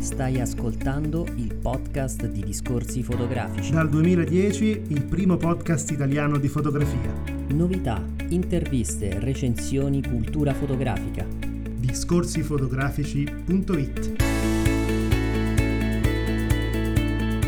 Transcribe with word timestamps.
Stai 0.00 0.40
ascoltando 0.40 1.24
il 1.36 1.54
podcast 1.54 2.26
di 2.26 2.42
Discorsi 2.42 3.04
Fotografici. 3.04 3.70
Dal 3.70 3.88
2010 3.88 4.82
il 4.88 5.04
primo 5.04 5.36
podcast 5.36 5.92
italiano 5.92 6.38
di 6.38 6.48
fotografia. 6.48 7.12
Novità, 7.50 8.04
interviste, 8.30 9.20
recensioni, 9.20 10.02
cultura 10.02 10.52
fotografica. 10.54 11.24
Discorsifotografici.it 11.24 14.12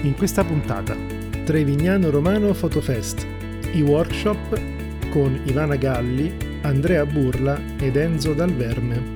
In 0.03 0.15
questa 0.17 0.45
puntata 0.45 0.95
Trevignano 1.45 2.11
Romano 2.11 2.55
Fotofest, 2.55 3.27
i 3.73 3.83
workshop 3.83 4.61
con 5.11 5.41
Ivana 5.47 5.75
Galli, 5.75 6.33
Andrea 6.63 7.05
Burla 7.05 7.59
ed 7.79 7.97
Enzo 7.97 8.33
Dalverme. 8.33 9.16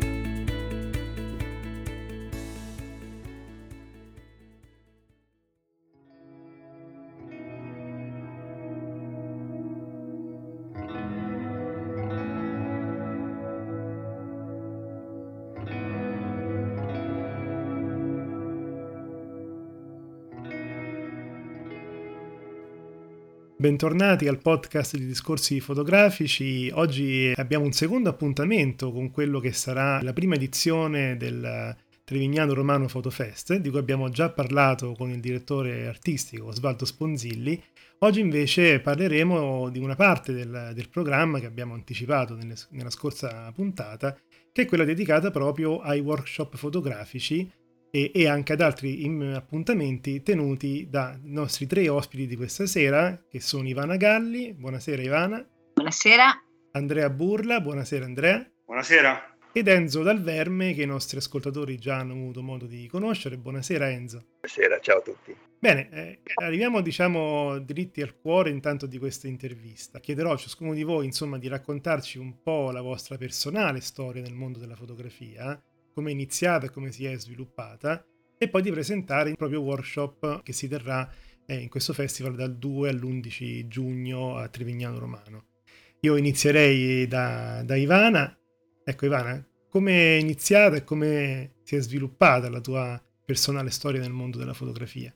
Bentornati 23.61 24.27
al 24.27 24.39
podcast 24.39 24.97
di 24.97 25.05
discorsi 25.05 25.61
fotografici. 25.61 26.71
Oggi 26.73 27.31
abbiamo 27.37 27.67
un 27.67 27.73
secondo 27.73 28.09
appuntamento 28.09 28.91
con 28.91 29.11
quello 29.11 29.39
che 29.39 29.53
sarà 29.53 30.01
la 30.01 30.15
prima 30.15 30.37
edizione 30.37 31.19
del 31.19 31.77
Trevignano 32.03 32.55
Romano 32.55 32.89
Fotofest, 32.89 33.57
di 33.57 33.69
cui 33.69 33.79
abbiamo 33.79 34.09
già 34.09 34.31
parlato 34.31 34.95
con 34.95 35.11
il 35.11 35.21
direttore 35.21 35.87
artistico 35.87 36.47
Osvaldo 36.47 36.87
Sponzilli. 36.87 37.63
Oggi 37.99 38.21
invece 38.21 38.81
parleremo 38.81 39.69
di 39.69 39.79
una 39.79 39.95
parte 39.95 40.33
del, 40.33 40.71
del 40.73 40.89
programma 40.89 41.39
che 41.39 41.45
abbiamo 41.45 41.75
anticipato 41.75 42.35
nelle, 42.35 42.55
nella 42.71 42.89
scorsa 42.89 43.53
puntata, 43.55 44.17
che 44.51 44.63
è 44.63 44.65
quella 44.65 44.85
dedicata 44.85 45.31
proprio 45.31 45.81
ai 45.81 46.01
workshop 46.01 46.57
fotografici 46.57 47.47
e, 47.91 48.13
e 48.15 48.29
anche 48.29 48.53
ad 48.53 48.61
altri 48.61 49.05
appuntamenti 49.35 50.23
tenuti 50.23 50.89
dai 50.89 51.19
nostri 51.25 51.67
tre 51.67 51.89
ospiti 51.89 52.27
di 52.27 52.37
questa 52.37 52.67
sera, 52.67 53.21
che 53.29 53.41
sono 53.41 53.69
Ivana 53.69 53.97
Galli. 53.97 54.53
Buonasera 54.53 55.03
Ivana. 55.03 55.47
Buonasera. 55.75 56.43
Andrea 56.73 57.11
Burla. 57.11 57.61
Buonasera 57.61 58.05
Andrea. 58.05 58.49
Buonasera. 58.65 59.37
Ed 59.53 59.67
Enzo 59.67 60.05
Dal 60.05 60.23
Verme, 60.23 60.75
che 60.75 60.83
i 60.83 60.87
nostri 60.87 61.19
ascoltatori 61.19 61.77
già 61.77 61.97
hanno 61.97 62.13
avuto 62.13 62.41
modo 62.41 62.67
di 62.67 62.87
conoscere. 62.87 63.37
Buonasera 63.37 63.91
Enzo. 63.91 64.25
Buonasera, 64.41 64.79
ciao 64.79 64.99
a 64.99 65.03
tutti. 65.03 65.37
Bene, 65.59 65.91
eh, 65.91 66.21
arriviamo 66.43 66.81
diciamo 66.81 67.59
dritti 67.59 68.01
al 68.01 68.17
cuore 68.17 68.51
intanto 68.51 68.87
di 68.87 68.99
questa 68.99 69.27
intervista. 69.27 69.99
Chiederò 69.99 70.33
a 70.33 70.37
ciascuno 70.37 70.73
di 70.73 70.85
voi 70.85 71.05
insomma 71.05 71.37
di 71.37 71.49
raccontarci 71.49 72.19
un 72.19 72.41
po' 72.43 72.71
la 72.71 72.81
vostra 72.81 73.17
personale 73.19 73.81
storia 73.81 74.23
nel 74.23 74.33
mondo 74.33 74.59
della 74.59 74.77
fotografia 74.77 75.61
come 76.01 76.11
è 76.11 76.15
iniziata 76.15 76.65
e 76.65 76.71
come 76.71 76.91
si 76.91 77.05
è 77.05 77.15
sviluppata, 77.19 78.03
e 78.39 78.49
poi 78.49 78.63
di 78.63 78.71
presentare 78.71 79.29
il 79.29 79.37
proprio 79.37 79.61
workshop 79.61 80.43
che 80.43 80.55
si 80.55 80.67
terrà 80.67 81.07
eh, 81.45 81.57
in 81.57 81.69
questo 81.69 81.93
festival 81.93 82.35
dal 82.35 82.57
2 82.57 82.89
all'11 82.89 83.69
giugno 83.69 84.37
a 84.37 84.49
Trevignano 84.49 84.99
Romano. 84.99 85.45
Io 86.01 86.17
inizierei 86.17 87.07
da, 87.07 87.63
da 87.63 87.77
Ivana. 87.77 88.35
Ecco 88.83 89.05
Ivana, 89.05 89.47
come 89.69 89.93
è 89.93 90.19
iniziata 90.19 90.77
e 90.77 90.85
come 90.85 91.57
si 91.65 91.77
è 91.77 91.81
sviluppata 91.81 92.49
la 92.49 92.61
tua 92.61 92.99
personale 93.23 93.69
storia 93.69 94.01
nel 94.01 94.11
mondo 94.11 94.39
della 94.39 94.55
fotografia? 94.55 95.15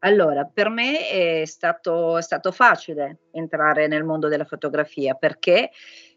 Allora, 0.00 0.44
per 0.44 0.68
me 0.68 1.08
è 1.08 1.44
stato, 1.46 2.16
è 2.16 2.22
stato 2.22 2.52
facile 2.52 3.22
entrare 3.32 3.88
nel 3.88 4.04
mondo 4.04 4.28
della 4.28 4.44
fotografia 4.44 5.14
perché 5.14 5.70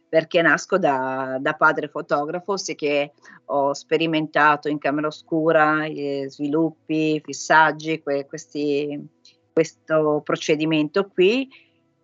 perché 0.09 0.41
nasco 0.41 0.79
da, 0.79 1.37
da, 1.39 1.53
padre 1.53 1.87
fotografo, 1.87 2.57
sì 2.57 2.73
che 2.73 3.13
ho 3.45 3.73
sperimentato 3.73 4.67
in 4.67 4.79
camera 4.79 5.07
oscura 5.07 5.85
eh, 5.85 6.25
sviluppi, 6.27 7.21
fissaggi, 7.23 8.01
que, 8.01 8.25
questi, 8.25 9.07
questo 9.53 10.21
procedimento 10.23 11.07
qui 11.07 11.47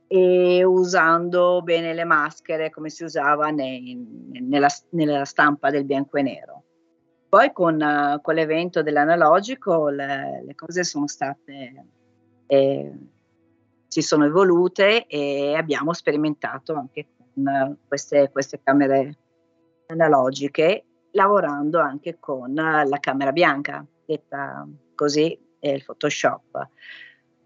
e 0.07 0.63
usando 0.63 1.63
bene 1.63 1.95
le 1.95 2.03
maschere 2.03 2.69
come 2.69 2.91
si 2.91 3.03
usava 3.03 3.49
nei, 3.49 3.97
nella, 4.39 4.69
nella, 4.89 5.25
stampa 5.25 5.71
del 5.71 5.83
bianco 5.83 6.17
e 6.17 6.21
nero. 6.21 6.63
Poi 7.27 7.51
con, 7.51 8.19
con 8.21 8.35
l'evento 8.35 8.83
dell'analogico 8.83 9.89
le, 9.89 10.43
le, 10.45 10.53
cose 10.53 10.83
sono 10.83 11.07
state, 11.07 11.85
eh, 12.45 12.93
si 13.87 14.01
sono 14.03 14.25
evolute 14.25 15.07
e 15.07 15.55
abbiamo 15.55 15.91
sperimentato 15.91 16.75
anche 16.75 17.07
queste, 17.87 18.29
queste 18.31 18.59
camere 18.63 19.17
analogiche, 19.87 20.85
lavorando 21.11 21.79
anche 21.79 22.17
con 22.19 22.53
la 22.53 22.97
camera 22.99 23.31
bianca, 23.31 23.85
detta 24.05 24.67
così, 24.95 25.37
è 25.59 25.69
il 25.69 25.83
Photoshop. 25.83 26.69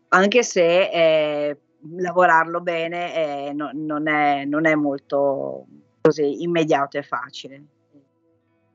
Anche 0.10 0.44
se 0.44 0.90
eh, 0.90 1.60
lavorarlo 1.98 2.62
bene 2.62 3.48
eh, 3.48 3.54
no, 3.54 3.70
non, 3.74 4.08
è, 4.08 4.46
non, 4.46 4.66
è, 4.66 4.76
molto 4.76 5.66
così 6.02 6.42
immediato 6.42 6.98
e 6.98 7.04
facile. 7.04 7.64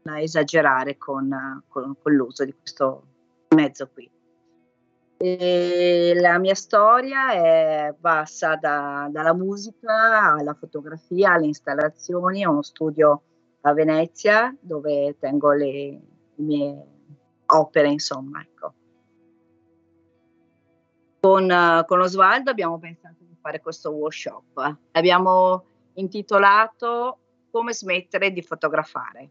Non 0.03 0.17
esagerare 0.17 0.97
con, 0.97 1.63
con, 1.69 1.97
con 2.01 2.13
l'uso 2.13 2.45
di 2.45 2.55
questo 2.55 3.07
mezzo 3.55 3.89
qui. 3.93 4.11
E 5.25 6.13
la 6.21 6.39
mia 6.39 6.55
storia 6.55 7.33
è, 7.33 7.95
passa 7.99 8.57
da, 8.57 9.09
dalla 9.11 9.33
musica 9.33 10.35
alla 10.35 10.53
fotografia, 10.53 11.33
alle 11.33 11.47
installazioni, 11.47 12.45
a 12.45 12.51
uno 12.51 12.61
studio 12.61 13.23
a 13.63 13.73
Venezia 13.73 14.55
dove 14.61 15.17
tengo 15.19 15.53
le, 15.53 15.99
mie 16.35 16.87
opere, 17.47 17.89
insomma. 17.89 18.43
Ecco. 18.43 18.75
Con, 21.21 21.85
con 21.87 22.01
Osvaldo 22.03 22.51
abbiamo 22.51 22.79
pensato 22.79 23.25
di 23.25 23.39
fare 23.41 23.63
questo 23.63 23.93
workshop. 23.93 24.77
Abbiamo 24.93 25.65
intitolato 25.95 27.21
Come 27.51 27.73
smettere 27.73 28.31
di 28.31 28.43
fotografare. 28.43 29.31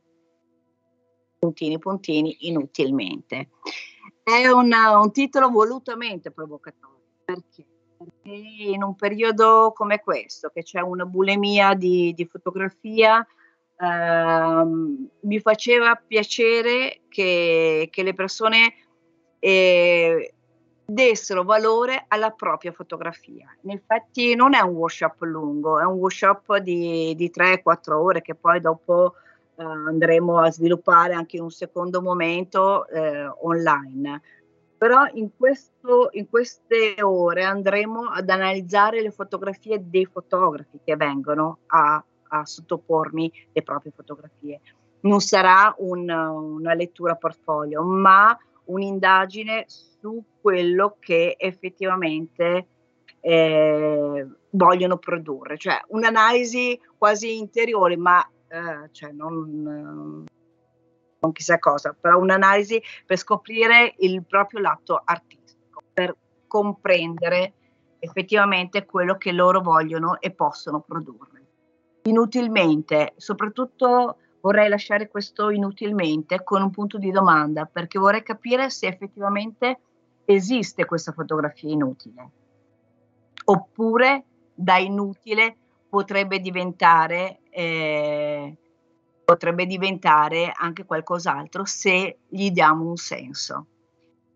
Puntini, 1.37 1.77
puntini, 1.77 2.47
inutilmente. 2.47 3.49
È 4.23 4.47
una, 4.47 4.99
un 4.99 5.11
titolo 5.11 5.49
volutamente 5.49 6.31
provocatorio 6.31 7.01
perché? 7.25 7.65
perché 8.03 8.35
in 8.35 8.83
un 8.83 8.95
periodo 8.95 9.71
come 9.75 9.99
questo, 9.99 10.49
che 10.53 10.63
c'è 10.63 10.81
una 10.81 11.05
bulimia 11.05 11.73
di, 11.73 12.13
di 12.13 12.25
fotografia, 12.25 13.25
ehm, 13.77 15.09
mi 15.21 15.39
faceva 15.39 15.95
piacere 15.95 17.01
che, 17.07 17.87
che 17.91 18.03
le 18.03 18.13
persone 18.13 18.73
eh, 19.39 20.33
dessero 20.85 21.43
valore 21.43 22.05
alla 22.07 22.31
propria 22.31 22.71
fotografia. 22.71 23.55
Infatti 23.63 24.35
non 24.35 24.53
è 24.53 24.61
un 24.61 24.75
workshop 24.75 25.21
lungo, 25.21 25.79
è 25.79 25.85
un 25.85 25.97
workshop 25.97 26.57
di, 26.57 27.15
di 27.15 27.31
3-4 27.33 27.91
ore 27.93 28.21
che 28.21 28.35
poi 28.35 28.59
dopo 28.59 29.15
andremo 29.55 30.39
a 30.39 30.51
sviluppare 30.51 31.13
anche 31.13 31.37
in 31.37 31.43
un 31.43 31.51
secondo 31.51 32.01
momento 32.01 32.87
eh, 32.87 33.25
online. 33.41 34.21
Però 34.77 35.05
in, 35.13 35.29
questo, 35.37 36.09
in 36.11 36.29
queste 36.29 36.95
ore 37.01 37.43
andremo 37.43 38.09
ad 38.09 38.29
analizzare 38.29 39.01
le 39.01 39.11
fotografie 39.11 39.81
dei 39.81 40.05
fotografi 40.05 40.79
che 40.83 40.95
vengono 40.97 41.59
a, 41.67 42.03
a 42.29 42.45
sottopormi 42.45 43.31
le 43.53 43.61
proprie 43.61 43.93
fotografie. 43.95 44.59
Non 45.01 45.21
sarà 45.21 45.73
un, 45.77 46.09
una 46.09 46.73
lettura 46.73 47.15
portfolio, 47.15 47.81
ma 47.81 48.37
un'indagine 48.65 49.65
su 49.67 50.21
quello 50.41 50.97
che 50.99 51.35
effettivamente 51.37 52.67
eh, 53.21 54.27
vogliono 54.49 54.97
produrre, 54.97 55.57
cioè 55.57 55.81
un'analisi 55.87 56.79
quasi 56.97 57.37
interiore, 57.37 57.95
ma 57.95 58.25
eh, 58.53 58.89
cioè 58.91 59.11
non, 59.11 60.23
non 61.19 61.31
chissà 61.31 61.57
cosa, 61.57 61.95
però 61.99 62.19
un'analisi 62.19 62.79
per 63.03 63.17
scoprire 63.17 63.95
il 63.97 64.23
proprio 64.23 64.59
lato 64.59 65.01
artistico, 65.03 65.81
per 65.91 66.15
comprendere 66.45 67.53
effettivamente 67.97 68.85
quello 68.85 69.17
che 69.17 69.31
loro 69.31 69.61
vogliono 69.61 70.19
e 70.21 70.29
possono 70.31 70.81
produrre. 70.81 71.41
Inutilmente, 72.03 73.13
soprattutto 73.17 74.17
vorrei 74.41 74.69
lasciare 74.69 75.09
questo 75.09 75.49
inutilmente 75.49 76.43
con 76.43 76.61
un 76.61 76.69
punto 76.69 76.99
di 76.99 77.09
domanda, 77.09 77.65
perché 77.65 77.97
vorrei 77.97 78.21
capire 78.21 78.69
se 78.69 78.85
effettivamente 78.85 79.79
esiste 80.25 80.85
questa 80.85 81.11
fotografia 81.11 81.71
inutile, 81.71 82.29
oppure 83.45 84.25
da 84.53 84.77
inutile 84.77 85.57
potrebbe 85.93 86.39
diventare 86.39 87.41
eh, 87.51 88.57
potrebbe 89.23 89.67
diventare 89.67 90.51
anche 90.55 90.85
qualcos'altro 90.85 91.65
se 91.65 92.17
gli 92.27 92.49
diamo 92.49 92.89
un 92.89 92.95
senso. 92.95 93.67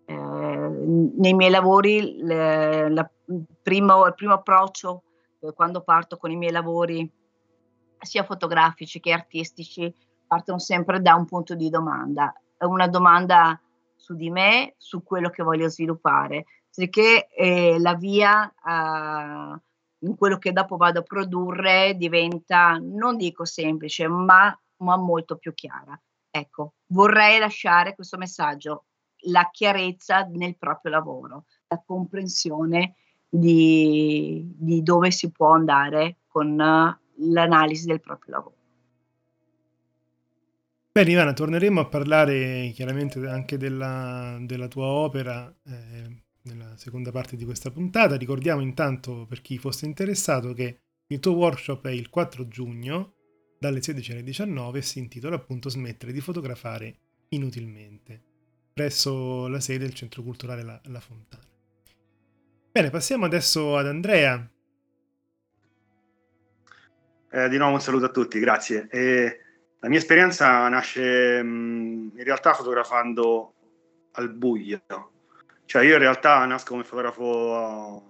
Eh, 0.06 0.14
nei 0.14 1.34
miei 1.34 1.50
lavori 1.50 2.18
le, 2.22 2.90
la, 2.92 3.10
il, 3.26 3.44
primo, 3.60 4.06
il 4.06 4.14
primo 4.14 4.34
approccio 4.34 5.02
eh, 5.40 5.52
quando 5.54 5.82
parto 5.82 6.18
con 6.18 6.30
i 6.30 6.36
miei 6.36 6.52
lavori 6.52 7.12
sia 8.02 8.24
fotografici 8.24 9.00
che 9.00 9.12
artistici 9.12 9.92
partono 10.28 10.60
sempre 10.60 11.02
da 11.02 11.16
un 11.16 11.26
punto 11.26 11.56
di 11.56 11.72
domanda, 11.72 12.32
una 12.60 12.88
domanda 12.88 13.60
su 13.96 14.14
di 14.14 14.30
me, 14.30 14.76
su 14.78 15.02
quello 15.02 15.32
che 15.32 15.42
voglio 15.42 15.70
sviluppare, 15.70 16.46
sicché 16.70 17.28
eh, 17.30 17.80
la 17.80 17.96
via 17.96 18.48
eh, 18.48 19.62
in 20.00 20.16
quello 20.16 20.38
che 20.38 20.52
dopo 20.52 20.78
vado 20.78 21.00
a 21.00 21.04
produrre 21.04 21.96
diventa, 21.96 22.78
non 22.82 23.18
dico 23.18 23.46
semplice, 23.46 24.08
ma, 24.08 24.58
ma 24.78 24.98
molto 24.98 25.38
più 25.38 25.54
chiara. 25.54 26.00
Ecco, 26.30 26.74
vorrei 26.88 27.40
lasciare 27.40 27.96
questo 27.96 28.18
messaggio, 28.18 28.86
la 29.22 29.50
chiarezza 29.52 30.28
nel 30.32 30.58
proprio 30.58 30.92
lavoro, 30.92 31.46
la 31.68 31.82
comprensione 31.84 32.96
di, 33.28 34.54
di 34.56 34.84
dove 34.84 35.12
si 35.12 35.32
può 35.32 35.54
andare 35.54 36.18
con 36.28 36.56
l'analisi 36.56 37.88
del 37.88 38.00
proprio 38.00 38.36
lavoro. 38.36 38.56
Bene 40.92 41.12
Ivana, 41.12 41.34
torneremo 41.34 41.80
a 41.80 41.86
parlare 41.86 42.72
chiaramente 42.74 43.20
anche 43.28 43.58
della, 43.58 44.38
della 44.42 44.68
tua 44.68 44.88
opera 44.88 45.54
eh, 45.66 46.24
nella 46.48 46.76
seconda 46.78 47.12
parte 47.12 47.36
di 47.36 47.46
questa 47.46 47.72
puntata. 47.72 48.16
Ricordiamo 48.16 48.62
intanto 48.62 49.26
per 49.28 49.42
chi 49.42 49.58
fosse 49.58 49.86
interessato 49.86 50.54
che 50.54 50.80
il 51.08 51.20
tuo 51.20 51.34
workshop 51.34 51.88
è 51.88 51.92
il 51.92 52.10
4 52.10 52.48
giugno 52.48 53.14
dalle 53.60 53.82
16 53.82 54.12
alle 54.12 54.24
19 54.24 54.80
e 54.80 54.82
si 54.82 55.00
intitola 55.00 55.36
appunto 55.36 55.70
Smettere 55.70 56.12
di 56.12 56.22
fotografare 56.22 56.98
inutilmente 57.30 58.22
presso 58.78 59.48
la 59.48 59.60
sede 59.60 59.86
del 59.86 59.96
Centro 59.96 60.22
Culturale 60.22 60.64
La, 60.64 60.80
la 60.86 61.00
Fontana. 61.00 61.44
Bene, 62.72 62.92
passiamo 62.92 63.26
adesso 63.26 63.76
ad 63.76 63.88
Andrea. 63.88 64.48
Eh, 67.32 67.50
di 67.50 67.58
nuovo 67.58 67.74
un 67.74 67.82
saluto 67.82 68.06
a 68.06 68.10
tutti, 68.10 68.40
grazie. 68.40 68.88
Eh, 68.92 69.40
la 69.80 69.90
mia 69.90 69.98
esperienza 69.98 70.68
nasce 70.70 71.42
mh, 71.42 71.48
mm, 71.48 72.10
in 72.18 72.24
realtà 72.24 72.54
fotografando 72.54 73.54
al 74.12 74.32
buio, 74.32 74.82
cioè 75.68 75.84
io 75.84 75.94
in 75.94 76.00
realtà 76.00 76.44
nasco 76.46 76.72
come 76.72 76.86
fotografo 76.86 78.04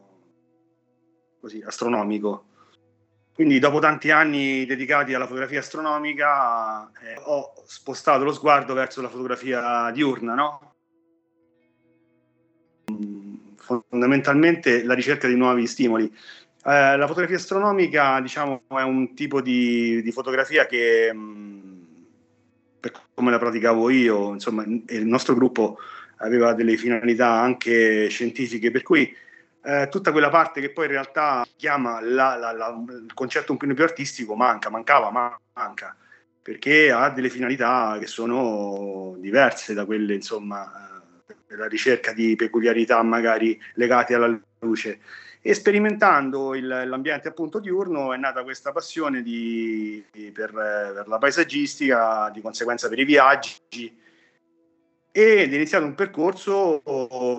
così, 1.41 1.61
astronomico, 1.65 2.45
quindi 3.33 3.57
dopo 3.59 3.79
tanti 3.79 4.11
anni 4.11 4.65
dedicati 4.65 5.13
alla 5.13 5.25
fotografia 5.25 5.59
astronomica 5.59 6.91
eh, 7.01 7.19
ho 7.23 7.53
spostato 7.65 8.23
lo 8.23 8.31
sguardo 8.31 8.73
verso 8.73 9.01
la 9.01 9.09
fotografia 9.09 9.91
diurna, 9.91 10.35
no? 10.35 10.73
Fondamentalmente 13.57 14.83
la 14.83 14.93
ricerca 14.93 15.27
di 15.27 15.35
nuovi 15.35 15.67
stimoli. 15.67 16.05
Eh, 16.05 16.97
la 16.97 17.05
fotografia 17.07 17.37
astronomica, 17.37 18.19
diciamo, 18.21 18.63
è 18.69 18.81
un 18.81 19.13
tipo 19.15 19.41
di, 19.41 20.01
di 20.01 20.11
fotografia 20.11 20.65
che, 20.65 21.13
mh, 21.13 21.85
per 22.79 22.91
come 23.13 23.31
la 23.31 23.39
praticavo 23.39 23.89
io, 23.89 24.33
insomma, 24.33 24.63
il 24.63 25.05
nostro 25.05 25.33
gruppo 25.33 25.77
aveva 26.17 26.53
delle 26.53 26.77
finalità 26.77 27.29
anche 27.29 28.07
scientifiche, 28.09 28.71
per 28.71 28.83
cui 28.83 29.15
eh, 29.63 29.87
tutta 29.89 30.11
quella 30.11 30.29
parte 30.29 30.61
che 30.61 30.71
poi 30.71 30.85
in 30.85 30.91
realtà 30.91 31.45
chiama 31.55 31.99
la, 31.99 32.35
la, 32.35 32.51
la, 32.53 32.83
il 32.87 33.13
concetto 33.13 33.51
un 33.51 33.57
po' 33.57 33.67
più 33.73 33.83
artistico 33.83 34.35
manca, 34.35 34.69
mancava, 34.69 35.11
ma 35.11 35.37
manca, 35.53 35.95
perché 36.41 36.91
ha 36.91 37.09
delle 37.09 37.29
finalità 37.29 37.97
che 37.99 38.07
sono 38.07 39.15
diverse 39.17 39.73
da 39.73 39.85
quelle, 39.85 40.13
insomma, 40.13 41.01
eh, 41.27 41.35
della 41.47 41.67
ricerca 41.67 42.13
di 42.13 42.35
peculiarità 42.35 43.01
magari 43.03 43.59
legate 43.73 44.13
alla 44.13 44.39
luce. 44.59 44.99
E 45.41 45.53
sperimentando 45.53 46.55
il, 46.55 46.65
l'ambiente 46.65 47.27
appunto 47.27 47.59
diurno 47.59 48.13
è 48.13 48.17
nata 48.17 48.43
questa 48.43 48.71
passione 48.71 49.21
di, 49.21 50.03
di, 50.11 50.31
per, 50.31 50.51
per 50.51 51.05
la 51.07 51.17
paesaggistica, 51.17 52.29
di 52.33 52.41
conseguenza 52.41 52.89
per 52.89 52.99
i 52.99 53.05
viaggi, 53.05 53.97
ed 55.11 55.51
è 55.51 55.55
iniziato 55.55 55.85
un 55.85 55.95
percorso 55.95 56.81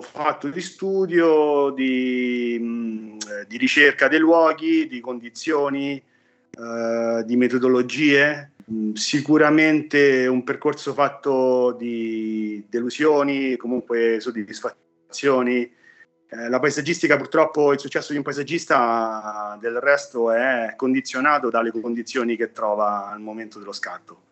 fatto 0.01 0.49
di 0.49 0.61
studio, 0.61 1.71
di, 1.71 2.57
mm, 2.59 3.17
di 3.47 3.57
ricerca 3.57 4.07
dei 4.07 4.19
luoghi, 4.19 4.87
di 4.87 4.99
condizioni, 4.99 5.95
eh, 5.95 7.23
di 7.25 7.35
metodologie, 7.37 8.51
mm, 8.71 8.93
sicuramente 8.93 10.27
un 10.27 10.43
percorso 10.43 10.93
fatto 10.93 11.71
di 11.79 12.65
delusioni, 12.69 13.55
comunque 13.55 14.19
soddisfazioni. 14.19 15.71
Eh, 16.31 16.49
la 16.49 16.59
paesaggistica 16.59 17.17
purtroppo, 17.17 17.71
il 17.73 17.79
successo 17.79 18.11
di 18.11 18.17
un 18.17 18.23
paesaggista 18.23 19.57
del 19.59 19.79
resto 19.79 20.31
è 20.31 20.73
condizionato 20.75 21.49
dalle 21.49 21.71
condizioni 21.71 22.35
che 22.35 22.51
trova 22.51 23.09
al 23.09 23.21
momento 23.21 23.57
dello 23.57 23.73
scatto 23.73 24.27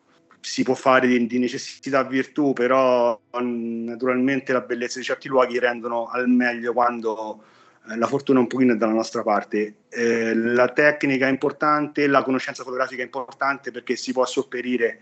si 0.48 0.64
può 0.64 0.76
fare 0.76 1.08
di, 1.08 1.28
di, 1.28 1.40
necessità 1.40 2.04
virtù, 2.04 2.54
però 2.54 3.20
naturalmente 3.42 4.54
la 4.54 4.62
bellezza 4.62 4.98
di 4.98 5.04
certi 5.04 5.28
luoghi 5.28 5.60
rendono 5.60 6.08
al 6.08 6.30
meglio 6.30 6.72
quando 6.72 7.44
eh, 7.90 7.98
la 7.98 8.08
fortuna 8.08 8.40
un 8.40 8.48
pochino 8.48 8.74
è 8.74 8.78
dalla 8.78 8.94
nostra 8.94 9.24
parte. 9.24 9.76
Eh, 9.90 10.34
la 10.34 10.70
tecnica 10.70 11.28
è 11.28 11.30
importante, 11.30 12.08
la 12.08 12.24
conoscenza 12.24 12.64
fotografica 12.64 13.02
è 13.02 13.06
importante 13.06 13.72
perché 13.72 13.98
si 13.98 14.14
può 14.14 14.26
sopperire 14.26 15.00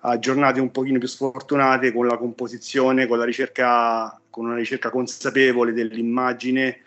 a 0.00 0.18
giornate 0.18 0.60
un 0.60 0.72
pochino 0.72 0.98
più 0.98 1.08
sfortunate 1.08 1.92
con 1.92 2.08
la 2.08 2.18
composizione, 2.18 3.06
con 3.06 3.18
la 3.18 3.24
ricerca, 3.24 4.20
con 4.28 4.46
una 4.46 4.56
ricerca 4.56 4.90
consapevole 4.90 5.72
dell'immagine 5.72 6.80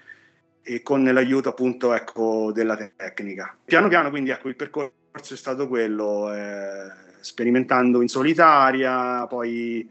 e 0.61 0.83
con 0.83 1.05
l'aiuto 1.05 1.47
appunto 1.47 1.93
ecco, 1.93 2.51
della 2.51 2.75
tecnica. 2.75 3.55
Piano 3.63 3.87
piano 3.87 4.09
quindi 4.09 4.29
ecco 4.31 4.49
il 4.49 4.57
percorso 4.57 4.91
è 5.33 5.37
stato 5.37 5.69
quello. 5.69 6.33
Eh, 6.33 7.05
sperimentando 7.27 8.01
in 8.01 8.07
solitaria, 8.07 9.27
poi 9.27 9.89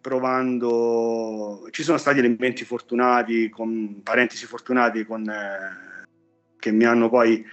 provando. 0.00 1.68
Ci 1.70 1.84
sono 1.84 1.96
stati 1.96 2.18
elementi 2.18 2.64
fortunati, 2.64 3.48
con 3.48 4.00
parentesi 4.02 4.46
fortunati, 4.46 5.04
con, 5.04 5.28
eh, 5.28 6.06
che 6.58 6.72
mi 6.72 6.84
hanno 6.84 7.08
poi 7.08 7.44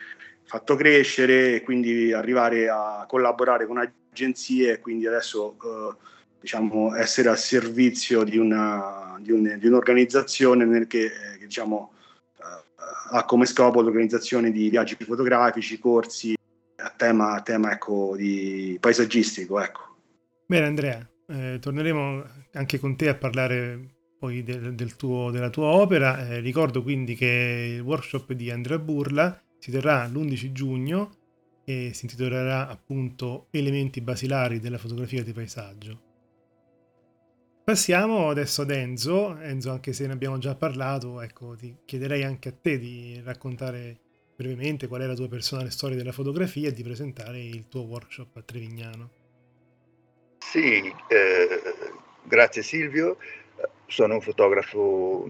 fatto 0.43 0.75
crescere 0.75 1.55
e 1.55 1.61
quindi 1.61 2.11
arrivare 2.11 2.69
a 2.69 3.05
collaborare 3.07 3.67
con 3.67 3.77
agenzie 3.77 4.73
e 4.73 4.79
quindi 4.79 5.05
adesso 5.05 5.57
eh, 5.63 5.95
diciamo 6.41 6.95
essere 6.95 7.29
a 7.29 7.35
servizio 7.35 8.23
di, 8.23 8.39
una, 8.39 9.15
di, 9.19 9.31
un, 9.31 9.57
di 9.59 9.67
un'organizzazione 9.67 10.87
che, 10.87 11.05
eh, 11.05 11.37
che 11.37 11.45
diciamo, 11.45 11.93
eh, 12.39 12.63
ha 13.11 13.25
come 13.25 13.45
scopo 13.45 13.81
l'organizzazione 13.81 14.49
di 14.49 14.69
viaggi 14.69 14.97
fotografici, 14.99 15.77
corsi 15.77 16.37
a 16.79 16.93
tema, 16.95 17.33
a 17.33 17.41
tema 17.41 17.71
ecco, 17.71 18.15
di 18.15 18.77
paesaggistico. 18.79 19.61
Ecco. 19.61 19.97
Bene 20.45 20.65
Andrea, 20.65 21.07
eh, 21.27 21.57
torneremo 21.59 22.23
anche 22.53 22.79
con 22.79 22.95
te 22.95 23.09
a 23.09 23.15
parlare 23.15 23.97
poi 24.17 24.43
del, 24.43 24.75
del 24.75 24.95
tuo, 24.95 25.31
della 25.31 25.49
tua 25.49 25.67
opera. 25.67 26.27
Eh, 26.27 26.39
ricordo 26.39 26.81
quindi 26.81 27.15
che 27.15 27.75
il 27.75 27.81
workshop 27.81 28.33
di 28.33 28.51
Andrea 28.51 28.79
Burla 28.79 29.41
si 29.57 29.71
terrà 29.71 30.05
l'11 30.07 30.51
giugno 30.51 31.11
e 31.65 31.91
si 31.93 32.05
intitolerà 32.05 32.67
appunto 32.67 33.47
Elementi 33.51 34.01
basilari 34.01 34.59
della 34.59 34.77
fotografia 34.77 35.23
di 35.23 35.33
paesaggio. 35.33 36.07
Passiamo 37.63 38.29
adesso 38.29 38.63
ad 38.63 38.71
Enzo. 38.71 39.37
Enzo, 39.37 39.69
anche 39.69 39.93
se 39.93 40.07
ne 40.07 40.13
abbiamo 40.13 40.39
già 40.39 40.55
parlato, 40.55 41.21
ecco, 41.21 41.55
ti 41.55 41.77
chiederei 41.85 42.23
anche 42.23 42.49
a 42.49 42.53
te 42.59 42.79
di 42.79 43.21
raccontare 43.23 43.99
brevemente 44.39 44.87
qual 44.87 45.01
è 45.01 45.05
la 45.05 45.15
tua 45.15 45.27
personale 45.27 45.69
storia 45.69 45.97
della 45.97 46.13
fotografia 46.13 46.69
e 46.69 46.71
di 46.71 46.81
presentare 46.81 47.39
il 47.39 47.67
tuo 47.67 47.81
workshop 47.81 48.37
a 48.37 48.41
Trevignano. 48.41 49.09
Sì, 50.37 50.77
eh, 51.09 51.61
grazie 52.23 52.61
Silvio. 52.61 53.17
Sono 53.85 54.13
un 54.13 54.21
fotografo 54.21 55.29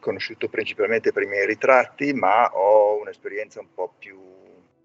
conosciuto 0.00 0.48
principalmente 0.48 1.12
per 1.12 1.24
i 1.24 1.26
miei 1.26 1.44
ritratti, 1.44 2.14
ma 2.14 2.50
ho 2.50 2.98
un'esperienza 2.98 3.60
un 3.60 3.74
po' 3.74 3.92
più 3.98 4.18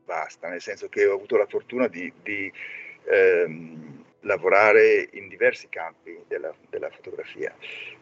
vasta, 0.03 0.49
nel 0.49 0.59
senso 0.59 0.89
che 0.89 1.05
ho 1.05 1.15
avuto 1.15 1.37
la 1.37 1.47
fortuna 1.47 1.87
di, 1.87 2.11
di 2.21 2.51
ehm, 3.05 4.03
lavorare 4.21 5.07
in 5.13 5.29
diversi 5.29 5.69
campi 5.69 6.19
della, 6.27 6.53
della 6.69 6.89
fotografia. 6.89 7.55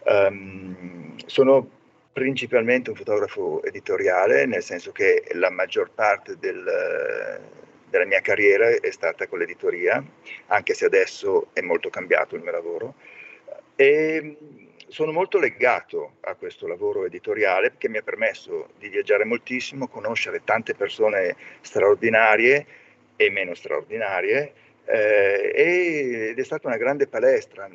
Um, 0.05 1.15
sono 1.27 1.77
principalmente 2.11 2.89
un 2.89 2.95
fotografo 2.95 3.63
editoriale, 3.63 4.45
nel 4.45 4.63
senso 4.63 4.91
che 4.91 5.23
la 5.33 5.49
maggior 5.49 5.91
parte 5.91 6.37
del, 6.37 7.39
della 7.89 8.05
mia 8.05 8.21
carriera 8.21 8.67
è 8.67 8.91
stata 8.91 9.27
con 9.27 9.39
l'editoria, 9.39 10.03
anche 10.47 10.73
se 10.73 10.85
adesso 10.85 11.49
è 11.53 11.61
molto 11.61 11.89
cambiato 11.89 12.35
il 12.35 12.41
mio 12.41 12.51
lavoro. 12.51 12.95
E 13.75 14.37
sono 14.89 15.11
molto 15.11 15.37
legato 15.37 16.15
a 16.21 16.35
questo 16.35 16.67
lavoro 16.67 17.05
editoriale 17.05 17.69
perché 17.69 17.89
mi 17.89 17.97
ha 17.97 18.01
permesso 18.01 18.69
di 18.79 18.89
viaggiare 18.89 19.23
moltissimo, 19.23 19.87
conoscere 19.87 20.43
tante 20.43 20.73
persone 20.73 21.35
straordinarie 21.61 22.65
e 23.15 23.29
meno 23.29 23.53
straordinarie, 23.53 24.53
eh, 24.85 25.51
ed 25.53 26.39
è 26.39 26.43
stata 26.43 26.67
una 26.67 26.77
grande 26.77 27.07
palestra. 27.07 27.69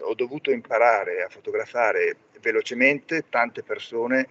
Ho 0.00 0.14
dovuto 0.14 0.50
imparare 0.50 1.22
a 1.22 1.28
fotografare 1.28 2.16
velocemente 2.46 3.24
tante 3.28 3.64
persone, 3.64 4.28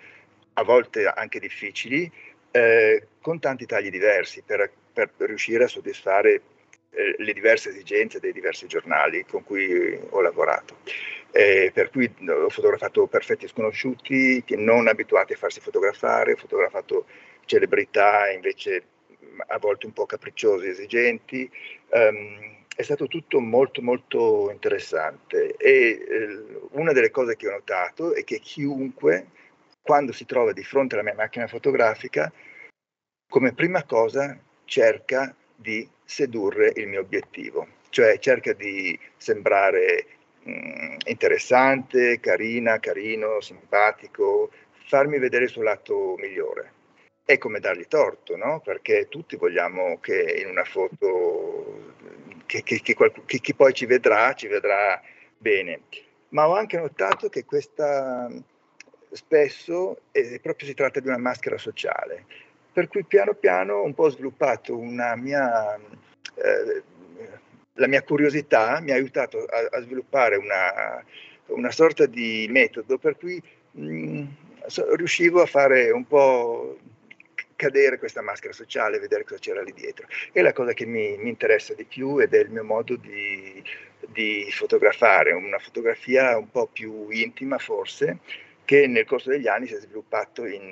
a 0.53 0.63
volte 0.63 1.05
anche 1.05 1.39
difficili, 1.39 2.10
eh, 2.51 3.07
con 3.19 3.39
tanti 3.39 3.65
tagli 3.65 3.89
diversi 3.89 4.41
per, 4.45 4.72
per 4.93 5.12
riuscire 5.17 5.65
a 5.65 5.67
soddisfare 5.67 6.41
eh, 6.91 7.15
le 7.17 7.34
diverse 7.34 7.69
esigenze 7.69 8.19
dei 8.19 8.31
diversi 8.31 8.67
giornali 8.67 9.25
con 9.25 9.43
cui 9.43 10.00
ho 10.10 10.22
lavorato. 10.22 10.77
Eh, 11.31 11.72
per 11.74 11.89
cui 11.89 12.10
ho 12.29 12.50
fotografato 12.50 13.07
perfetti 13.07 13.50
sconosciuti, 13.50 14.41
non 14.55 14.88
abituati 14.88 15.34
a 15.34 15.38
farsi 15.38 15.60
fotografare, 15.60 16.31
ho 16.31 16.38
fotografato 16.38 17.05
celebrità 17.43 18.31
invece 18.31 18.84
a 19.48 19.57
volte 19.57 19.88
un 19.88 19.91
po' 19.91 20.05
capricciosi, 20.05 20.67
esigenti. 20.69 21.51
Um, 21.89 22.63
è 22.75 22.82
stato 22.82 23.08
tutto 23.08 23.39
molto 23.39 23.82
molto 23.82 24.51
interessante 24.51 25.55
e 25.55 26.05
eh, 26.08 26.60
una 26.72 26.91
delle 26.91 27.10
cose 27.10 27.38
che 27.38 27.48
ho 27.48 27.51
notato 27.51 28.13
è 28.13 28.24
che 28.25 28.39
chiunque 28.39 29.27
quando 29.82 30.12
si 30.12 30.25
trova 30.25 30.51
di 30.51 30.63
fronte 30.63 30.96
alla 30.96 31.03
mia 31.03 31.13
macchina 31.13 31.48
fotografica 31.48 32.32
come 33.29 33.53
prima 33.53 33.84
cosa 33.84 34.38
cerca 34.65 35.34
di 35.55 35.88
sedurre 36.03 36.72
il 36.75 36.88
mio 36.88 37.00
obiettivo, 37.00 37.67
cioè 37.89 38.20
cerca 38.20 38.53
di 38.53 38.98
sembrare 39.17 40.05
mh, 40.44 40.51
mm, 40.51 40.96
interessante, 41.08 42.20
carina, 42.20 42.79
carino, 42.79 43.41
simpatico, 43.41 44.51
farmi 44.88 45.17
vedere 45.17 45.46
il 45.46 45.50
suo 45.50 45.63
lato 45.63 46.15
migliore. 46.17 46.74
È 47.25 47.38
come 47.39 47.60
dargli 47.60 47.88
torto, 47.88 48.36
no? 48.36 48.62
Perché 48.63 49.08
tutti 49.08 49.36
vogliamo 49.36 50.00
che 50.00 50.41
in 50.44 50.48
una 50.48 50.63
foto 50.63 51.94
che, 52.45 52.63
che, 52.63 52.81
che, 52.81 53.39
chi 53.39 53.53
poi 53.53 53.73
ci 53.73 53.85
vedrà, 53.85 54.33
ci 54.33 54.47
vedrà 54.47 55.01
bene. 55.37 55.81
Ma 56.29 56.47
ho 56.47 56.55
anche 56.55 56.77
notato 56.77 57.29
che 57.29 57.45
questa 57.45 58.29
spesso 59.11 60.01
eh, 60.11 60.39
proprio 60.41 60.67
si 60.67 60.73
tratta 60.73 60.99
di 60.99 61.07
una 61.07 61.17
maschera 61.17 61.57
sociale, 61.57 62.25
per 62.71 62.87
cui 62.87 63.05
piano 63.05 63.33
piano 63.33 63.81
un 63.81 63.93
po' 63.93 64.09
sviluppato 64.09 64.77
una 64.77 65.15
mia 65.15 65.75
eh, 65.75 66.83
la 67.75 67.87
mia 67.87 68.03
curiosità 68.03 68.79
mi 68.81 68.91
ha 68.91 68.95
aiutato 68.95 69.45
a, 69.45 69.77
a 69.77 69.81
sviluppare 69.81 70.37
una, 70.37 71.03
una, 71.47 71.71
sorta 71.71 72.05
di 72.05 72.47
metodo 72.49 72.97
per 72.97 73.17
cui 73.17 73.41
mh, 73.71 73.87
mm, 73.87 74.25
so, 74.67 74.95
riuscivo 74.95 75.41
a 75.41 75.45
fare 75.45 75.91
un 75.91 76.05
po' 76.05 76.77
cadere 77.55 77.97
questa 77.97 78.21
maschera 78.21 78.53
sociale, 78.53 79.00
vedere 79.00 79.24
cosa 79.24 79.39
c'era 79.39 79.62
lì 79.62 79.74
dietro. 79.74 80.07
È 80.31 80.41
la 80.41 80.53
cosa 80.53 80.74
che 80.74 80.85
mi, 80.85 81.17
mi 81.17 81.29
interessa 81.29 81.74
di 81.74 81.85
più 81.85 82.19
ed 82.19 82.33
è 82.33 82.39
il 82.39 82.50
mio 82.50 82.63
modo 82.63 82.95
di, 82.95 83.63
di, 84.07 84.47
fotografare, 84.51 85.31
una 85.31 85.59
fotografia 85.59 86.38
un 86.38 86.50
po' 86.50 86.67
più 86.67 87.09
intima 87.09 87.57
forse, 87.57 88.19
che 88.65 88.88
nel 88.88 89.05
corso 89.05 89.29
degli 89.29 89.47
anni 89.47 89.67
si 89.67 89.75
è 89.75 89.79
sviluppato 89.79 90.45
in, 90.45 90.71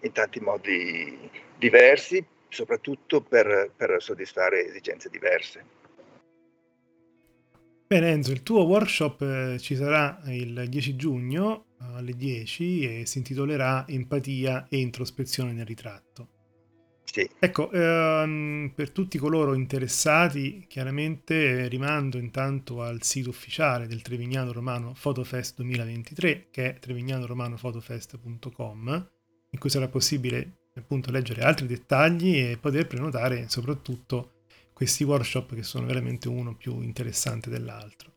in 0.00 0.12
tanti 0.12 0.40
modi 0.40 1.30
diversi, 1.56 2.24
soprattutto 2.48 3.20
per, 3.20 3.70
per 3.74 3.96
soddisfare 3.98 4.66
esigenze 4.66 5.08
diverse. 5.08 5.82
Bene 7.86 8.10
Enzo, 8.10 8.32
il 8.32 8.42
tuo 8.42 8.64
workshop 8.64 9.20
eh, 9.22 9.58
ci 9.58 9.76
sarà 9.76 10.18
il 10.26 10.64
10 10.68 10.96
giugno 10.96 11.66
eh, 11.73 11.73
alle 11.92 12.14
10 12.14 13.00
e 13.00 13.06
si 13.06 13.18
intitolerà 13.18 13.86
Empatia 13.86 14.66
e 14.68 14.78
introspezione 14.78 15.52
nel 15.52 15.66
ritratto. 15.66 16.28
Sì. 17.04 17.30
Ecco, 17.38 17.70
ehm, 17.70 18.72
per 18.74 18.90
tutti 18.90 19.18
coloro 19.18 19.54
interessati, 19.54 20.64
chiaramente 20.66 21.68
rimando 21.68 22.18
intanto 22.18 22.82
al 22.82 23.02
sito 23.02 23.30
ufficiale 23.30 23.86
del 23.86 24.02
Trevignano 24.02 24.50
Romano 24.50 24.96
Photofest 25.00 25.54
2023, 25.56 26.48
che 26.50 26.74
è 26.74 26.78
trevignanoromanofotofest.com, 26.80 29.10
in 29.50 29.58
cui 29.60 29.70
sarà 29.70 29.86
possibile 29.86 30.70
appunto 30.74 31.12
leggere 31.12 31.42
altri 31.42 31.68
dettagli 31.68 32.36
e 32.36 32.58
poter 32.60 32.88
prenotare 32.88 33.48
soprattutto 33.48 34.42
questi 34.72 35.04
workshop 35.04 35.54
che 35.54 35.62
sono 35.62 35.86
veramente 35.86 36.28
uno 36.28 36.56
più 36.56 36.80
interessante 36.80 37.48
dell'altro. 37.48 38.13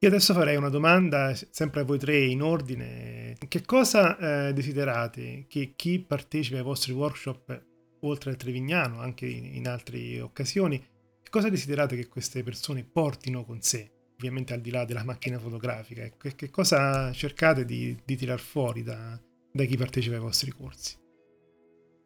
Io 0.00 0.08
adesso 0.08 0.32
farei 0.32 0.54
una 0.54 0.68
domanda 0.68 1.34
sempre 1.50 1.80
a 1.80 1.84
voi 1.84 1.98
tre 1.98 2.20
in 2.20 2.40
ordine. 2.40 3.34
Che 3.48 3.64
cosa 3.64 4.46
eh, 4.46 4.52
desiderate 4.52 5.46
che 5.48 5.72
chi 5.74 5.98
partecipa 5.98 6.58
ai 6.58 6.62
vostri 6.62 6.92
workshop, 6.92 7.64
oltre 8.02 8.30
al 8.30 8.36
Trevignano, 8.36 9.00
anche 9.00 9.26
in, 9.26 9.56
in 9.56 9.66
altre 9.66 10.20
occasioni, 10.20 10.78
che 10.78 11.30
cosa 11.30 11.48
desiderate 11.48 11.96
che 11.96 12.06
queste 12.06 12.44
persone 12.44 12.84
portino 12.84 13.44
con 13.44 13.60
sé? 13.60 13.90
Ovviamente 14.14 14.54
al 14.54 14.60
di 14.60 14.70
là 14.70 14.84
della 14.84 15.02
macchina 15.02 15.40
fotografica. 15.40 16.08
Che, 16.16 16.36
che 16.36 16.48
cosa 16.48 17.10
cercate 17.10 17.64
di, 17.64 17.98
di 18.04 18.14
tirar 18.14 18.38
fuori 18.38 18.84
da, 18.84 19.20
da 19.50 19.64
chi 19.64 19.76
partecipa 19.76 20.14
ai 20.14 20.20
vostri 20.20 20.52
corsi? 20.52 20.96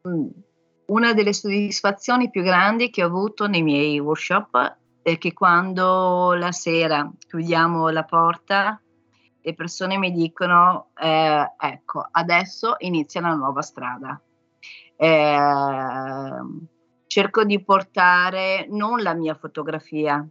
Mm. 0.08 0.28
una 0.86 1.12
delle 1.12 1.34
soddisfazioni 1.34 2.30
più 2.30 2.42
grandi 2.42 2.90
che 2.90 3.04
ho 3.04 3.06
avuto 3.06 3.46
nei 3.46 3.62
miei 3.62 4.00
workshop 4.00 4.80
che 5.02 5.32
quando 5.32 6.34
la 6.34 6.52
sera 6.52 7.10
chiudiamo 7.26 7.88
la 7.88 8.04
porta, 8.04 8.80
le 9.40 9.54
persone 9.54 9.98
mi 9.98 10.12
dicono, 10.12 10.90
eh, 11.00 11.52
ecco, 11.58 12.06
adesso 12.10 12.74
inizia 12.78 13.20
la 13.20 13.34
nuova 13.34 13.62
strada. 13.62 14.20
Eh, 14.96 15.38
cerco 17.06 17.44
di 17.44 17.62
portare 17.62 18.66
non 18.70 19.02
la 19.02 19.14
mia 19.14 19.34
fotografia, 19.34 20.26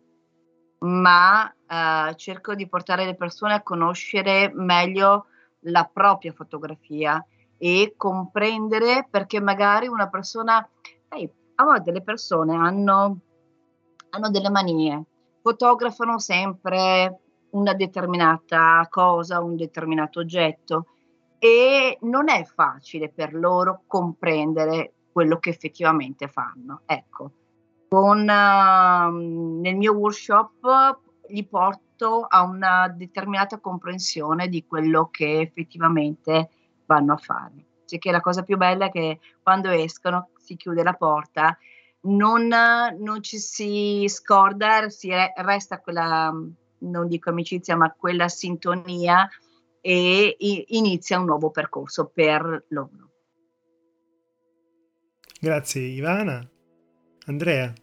ma 0.80 1.54
eh, 1.68 2.16
cerco 2.16 2.56
di 2.56 2.68
portare 2.68 3.06
le 3.06 3.16
persone 3.16 3.54
a 3.54 3.62
conoscere 3.62 4.52
meglio 4.54 5.26
la 5.66 5.88
propria 5.92 6.32
fotografia 6.32 7.24
e 7.58 7.94
comprendere 7.96 9.06
perché 9.10 9.40
magari 9.40 9.88
una 9.88 10.10
persona, 10.10 10.68
hey, 11.10 11.32
a 11.56 11.64
volte 11.64 11.92
le 11.92 12.02
persone 12.02 12.56
hanno, 12.56 13.20
hanno 14.12 14.30
delle 14.30 14.50
manie, 14.50 15.04
fotografano 15.42 16.20
sempre 16.20 17.20
una 17.52 17.74
determinata 17.74 18.86
cosa, 18.90 19.42
un 19.42 19.56
determinato 19.56 20.20
oggetto 20.20 20.86
e 21.38 21.98
non 22.02 22.30
è 22.30 22.44
facile 22.46 23.10
per 23.10 23.34
loro 23.34 23.84
comprendere 23.88 24.94
quello 25.12 25.40
che 25.40 25.50
effettivamente 25.50 26.28
fanno. 26.28 26.82
Ecco, 26.86 27.32
con, 27.90 28.20
uh, 28.20 29.60
nel 29.60 29.76
mio 29.76 29.94
workshop 29.94 31.00
li 31.28 31.46
porto 31.46 32.26
a 32.28 32.44
una 32.44 32.88
determinata 32.90 33.60
comprensione 33.60 34.48
di 34.48 34.66
quello 34.66 35.10
che 35.10 35.42
effettivamente 35.42 36.50
vanno 36.86 37.14
a 37.14 37.18
fare. 37.18 37.66
Cioè 37.86 38.00
che 38.00 38.12
la 38.12 38.22
cosa 38.22 38.44
più 38.44 38.58
bella 38.58 38.86
è 38.86 38.92
che 38.92 39.20
quando 39.42 39.70
escono 39.70 40.30
si 40.38 40.56
chiude 40.56 40.84
la 40.84 40.94
porta, 40.94 41.58
non, 42.02 42.48
non 42.48 43.22
ci 43.22 43.38
si 43.38 44.06
scorda, 44.08 44.90
si 44.90 45.10
re, 45.10 45.34
resta 45.36 45.80
quella, 45.80 46.34
non 46.80 47.08
dico 47.08 47.30
amicizia, 47.30 47.76
ma 47.76 47.92
quella 47.92 48.28
sintonia 48.28 49.30
e 49.82 50.36
inizia 50.70 51.20
un 51.20 51.26
nuovo 51.26 51.50
percorso 51.50 52.12
per 52.14 52.66
loro. 52.70 53.10
Grazie 55.40 55.82
Ivana. 55.82 56.48
Andrea. 57.26 57.74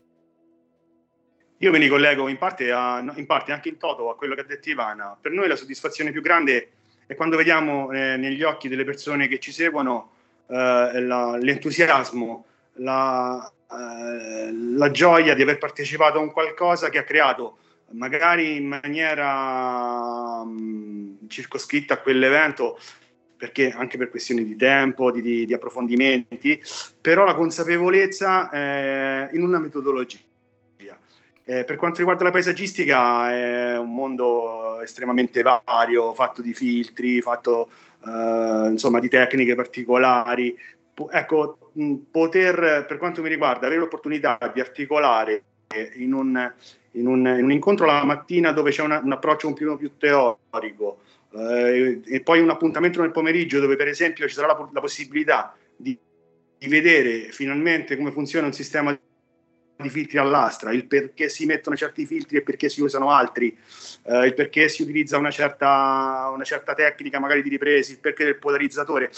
Io 1.61 1.73
mi 1.73 1.79
ricollego 1.79 2.29
in 2.29 2.39
parte, 2.39 2.71
a, 2.71 3.03
in 3.17 3.27
parte 3.27 3.53
anche 3.53 3.69
in 3.69 3.79
toto 3.79 4.11
a 4.11 4.17
quello 4.17 4.35
che 4.35 4.43
ha 4.43 4.45
detto 4.45 4.71
Ivana. 4.71 5.19
Per 5.21 5.33
noi 5.33 5.49
la 5.49 5.57
soddisfazione 5.57 6.13
più 6.13 6.23
grande 6.23 6.71
e 7.07 7.15
quando 7.17 7.37
vediamo 7.37 7.91
eh, 7.91 8.17
negli 8.17 8.45
occhi 8.45 8.69
delle 8.69 8.85
persone 8.85 9.27
che 9.27 9.41
ci 9.41 9.51
seguono 9.51 10.13
eh, 10.47 11.01
la, 11.01 11.37
l'entusiasmo, 11.37 12.45
la, 12.75 13.53
eh, 13.71 14.53
la, 14.53 14.91
gioia 14.91 15.35
di 15.35 15.43
aver 15.43 15.59
partecipato 15.59 16.19
a 16.19 16.23
un 16.23 16.33
qualcosa 16.33 16.89
che 16.89 16.99
ha 16.99 17.05
creato 17.05 17.59
magari 17.91 18.57
in 18.57 18.67
maniera 18.67 20.45
mh, 20.45 20.51
mm, 20.51 21.15
circoscritta 21.29 21.95
a 21.95 21.99
quell'evento 21.99 22.79
perché 23.37 23.71
anche 23.71 23.97
per 23.97 24.11
questioni 24.11 24.45
di 24.45 24.57
tempo, 24.57 25.13
di, 25.13 25.23
di, 25.23 25.47
di 25.47 25.55
approfondimenti, 25.55 26.61
però 27.01 27.25
la 27.25 27.37
consapevolezza 27.37 28.51
eh, 28.51 29.29
in 29.33 29.43
una 29.43 29.61
metodologia. 29.61 30.19
Eh, 31.51 31.65
per 31.65 31.77
quanto 31.77 32.01
riguarda 32.01 32.25
la 32.25 32.31
paesaggistica 32.31 33.33
è 33.33 33.79
un 33.79 33.95
mondo 33.95 34.83
estremamente 34.83 35.41
vario, 35.41 36.13
fatto 36.13 36.43
di 36.43 36.53
filtri, 36.53 37.23
fatto 37.23 37.71
eh, 38.05 38.69
insomma 38.69 39.01
di 39.01 39.09
tecniche 39.09 39.55
particolari. 39.55 40.55
Ecco, 41.11 41.59
poter, 42.11 42.85
per 42.87 42.97
quanto 42.97 43.23
mi 43.23 43.28
riguarda, 43.28 43.67
avere 43.67 43.81
l'opportunità 43.81 44.38
di 44.52 44.61
articolare 44.61 45.43
in 45.97 46.14
un, 46.14 46.52
in 46.93 47.07
un, 47.07 47.26
in 47.26 47.45
un 47.45 47.52
incontro 47.52 47.87
la 47.87 48.05
mattina 48.05 48.52
dove 48.52 48.71
c'è 48.71 48.83
una, 48.83 49.00
un 49.00 49.12
approccio 49.12 49.47
un 49.47 49.55
po' 49.55 49.76
più 49.76 49.97
teorico 49.99 51.00
eh, 51.35 52.00
e 52.05 52.21
poi 52.23 52.40
un 52.40 52.50
appuntamento 52.50 53.00
nel 53.00 53.11
pomeriggio 53.11 53.61
dove 53.61 53.76
per 53.76 53.88
esempio 53.88 54.26
ci 54.26 54.35
sarà 54.35 54.47
la, 54.47 54.69
la 54.73 54.81
possibilità 54.81 55.55
di, 55.76 55.97
di 56.57 56.69
vedere 56.69 57.31
finalmente 57.31 57.97
come 57.97 58.12
funziona 58.12 58.47
un 58.47 58.52
sistema 58.52 58.99
di 59.81 59.90
filtri 59.90 60.19
all'astra, 60.19 60.73
il 60.73 60.87
perché 60.87 61.28
si 61.28 61.47
mettono 61.47 61.76
certi 61.76 62.05
filtri 62.05 62.38
e 62.38 62.43
perché 62.43 62.69
si 62.69 62.83
usano 62.83 63.12
altri, 63.12 63.57
eh, 64.07 64.26
il 64.26 64.35
perché 64.35 64.69
si 64.69 64.83
utilizza 64.83 65.19
una 65.19 65.31
certa, 65.31 66.31
una 66.35 66.43
certa 66.43 66.75
tecnica 66.75 67.21
magari 67.21 67.43
di 67.43 67.49
ripresi, 67.49 67.93
il 67.93 68.00
perché 68.00 68.25
del 68.25 68.38
polarizzatore. 68.38 69.12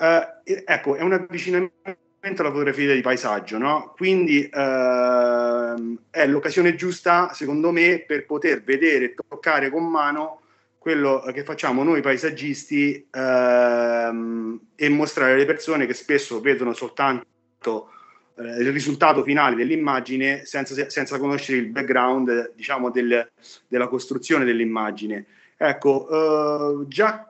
Eh, 0.00 0.62
ecco, 0.64 0.94
è 0.94 1.02
un 1.02 1.12
avvicinamento 1.12 1.96
alla 2.20 2.50
fotografia 2.50 2.94
di 2.94 3.00
paesaggio, 3.00 3.58
no? 3.58 3.92
Quindi 3.96 4.48
ehm, 4.50 5.98
è 6.10 6.26
l'occasione 6.26 6.76
giusta, 6.76 7.32
secondo 7.32 7.72
me, 7.72 8.04
per 8.06 8.24
poter 8.24 8.62
vedere 8.62 9.06
e 9.06 9.14
toccare 9.28 9.70
con 9.70 9.84
mano 9.88 10.42
quello 10.78 11.22
che 11.34 11.42
facciamo 11.42 11.82
noi 11.82 12.00
paesaggisti 12.00 13.08
ehm, 13.10 14.60
e 14.76 14.88
mostrare 14.88 15.32
alle 15.32 15.44
persone 15.44 15.86
che 15.86 15.94
spesso 15.94 16.40
vedono 16.40 16.72
soltanto 16.72 17.90
eh, 18.36 18.62
il 18.62 18.72
risultato 18.72 19.24
finale 19.24 19.56
dell'immagine 19.56 20.44
senza, 20.44 20.88
senza 20.88 21.18
conoscere 21.18 21.58
il 21.58 21.66
background 21.66 22.52
diciamo 22.54 22.90
del, 22.90 23.28
della 23.66 23.88
costruzione 23.88 24.44
dell'immagine. 24.44 25.26
Ecco, 25.56 26.08
eh, 26.08 26.86
già 26.86 27.27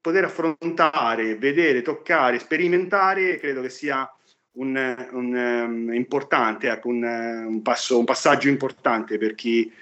poter 0.00 0.24
affrontare, 0.24 1.36
vedere, 1.36 1.82
toccare, 1.82 2.38
sperimentare, 2.38 3.38
credo 3.38 3.60
che 3.62 3.70
sia 3.70 4.10
un, 4.52 5.08
un 5.12 5.34
um, 5.34 5.94
importante, 5.94 6.68
ecco, 6.68 6.88
un, 6.88 7.02
un, 7.02 7.62
passo, 7.62 7.98
un 7.98 8.04
passaggio 8.04 8.48
importante 8.48 9.18
per 9.18 9.34
chi, 9.34 9.72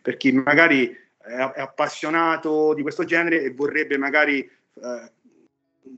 per 0.00 0.16
chi 0.16 0.32
magari 0.32 0.96
è, 1.18 1.52
appassionato 1.56 2.74
di 2.74 2.82
questo 2.82 3.04
genere 3.04 3.42
e 3.42 3.52
vorrebbe 3.52 3.96
magari 3.96 4.40
eh, 4.40 5.12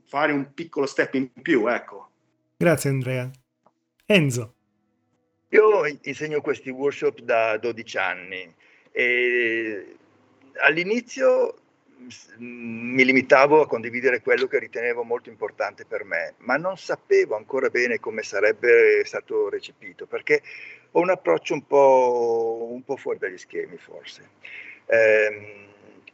fare 0.05 0.31
un 0.31 0.53
piccolo 0.53 0.85
step 0.85 1.13
in 1.15 1.31
più. 1.41 1.67
Ecco. 1.67 2.09
Grazie 2.57 2.89
Andrea. 2.89 3.29
Enzo. 4.05 4.53
Io 5.49 5.85
insegno 6.03 6.41
questi 6.41 6.69
workshop 6.69 7.21
da 7.21 7.57
12 7.57 7.97
anni 7.97 8.53
e 8.91 9.95
all'inizio 10.61 11.55
mi 12.37 13.03
limitavo 13.03 13.61
a 13.61 13.67
condividere 13.67 14.21
quello 14.21 14.47
che 14.47 14.59
ritenevo 14.59 15.03
molto 15.03 15.29
importante 15.29 15.85
per 15.85 16.03
me, 16.03 16.35
ma 16.39 16.55
non 16.55 16.77
sapevo 16.77 17.35
ancora 17.35 17.69
bene 17.69 17.99
come 17.99 18.23
sarebbe 18.23 19.03
stato 19.03 19.49
recepito, 19.49 20.05
perché 20.05 20.41
ho 20.91 21.01
un 21.01 21.09
approccio 21.09 21.53
un 21.53 21.65
po', 21.65 22.67
un 22.71 22.83
po 22.83 22.95
fuori 22.95 23.17
dagli 23.17 23.37
schemi 23.37 23.77
forse. 23.77 24.29
Ehm, 24.85 25.65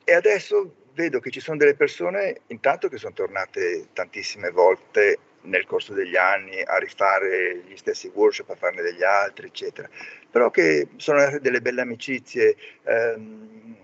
e 0.04 0.14
adesso 0.14 0.76
vedo 0.94 1.20
che 1.20 1.32
ci 1.32 1.40
sono 1.40 1.58
delle 1.58 1.76
persone, 1.76 2.42
intanto 2.48 2.88
che 2.88 2.98
sono 2.98 3.14
tornate 3.14 3.88
tantissime 3.94 4.52
volte 4.52 5.18
nel 5.44 5.66
corso 5.66 5.94
degli 5.94 6.16
anni 6.16 6.62
a 6.62 6.78
rifare 6.78 7.64
gli 7.68 7.76
stessi 7.76 8.10
workshop, 8.14 8.50
a 8.52 8.56
farne 8.56 8.82
degli 8.82 9.04
altri, 9.04 9.48
eccetera, 9.48 9.90
però 10.30 10.50
che 10.50 10.88
sono 10.98 11.38
delle 11.40 11.62
belle 11.62 11.82
amicizie. 11.82 12.56
Ehm, 12.84 13.82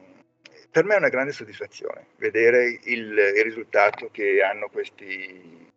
per 0.71 0.83
me 0.83 0.95
è 0.95 0.97
una 0.97 1.09
grande 1.09 1.31
soddisfazione 1.31 2.07
vedere 2.17 2.79
il, 2.83 3.11
il 3.35 3.43
risultato 3.43 4.09
che 4.11 4.41
hanno 4.41 4.69
questi, 4.69 5.67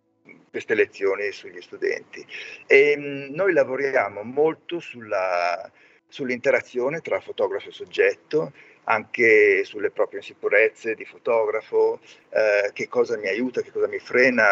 queste 0.51 0.75
lezioni 0.75 1.33
sugli 1.33 1.61
studenti. 1.61 2.25
E, 2.67 2.97
mh, 2.97 3.35
noi 3.35 3.53
lavoriamo 3.53 4.23
molto 4.23 4.81
sulla, 4.81 5.71
sull'interazione 6.07 7.01
tra 7.01 7.21
fotografo 7.21 7.71
e 7.71 7.73
soggetto 7.73 8.53
anche 8.85 9.65
sulle 9.65 9.91
proprie 9.91 10.19
insicurezze 10.19 10.95
di 10.95 11.05
fotografo, 11.05 12.01
eh, 12.31 12.71
che 12.73 12.89
cosa 12.89 13.17
mi 13.17 13.29
aiuta, 13.29 13.61
che 13.61 13.71
cosa 13.71 13.87
mi 13.87 13.99
frena, 13.99 14.45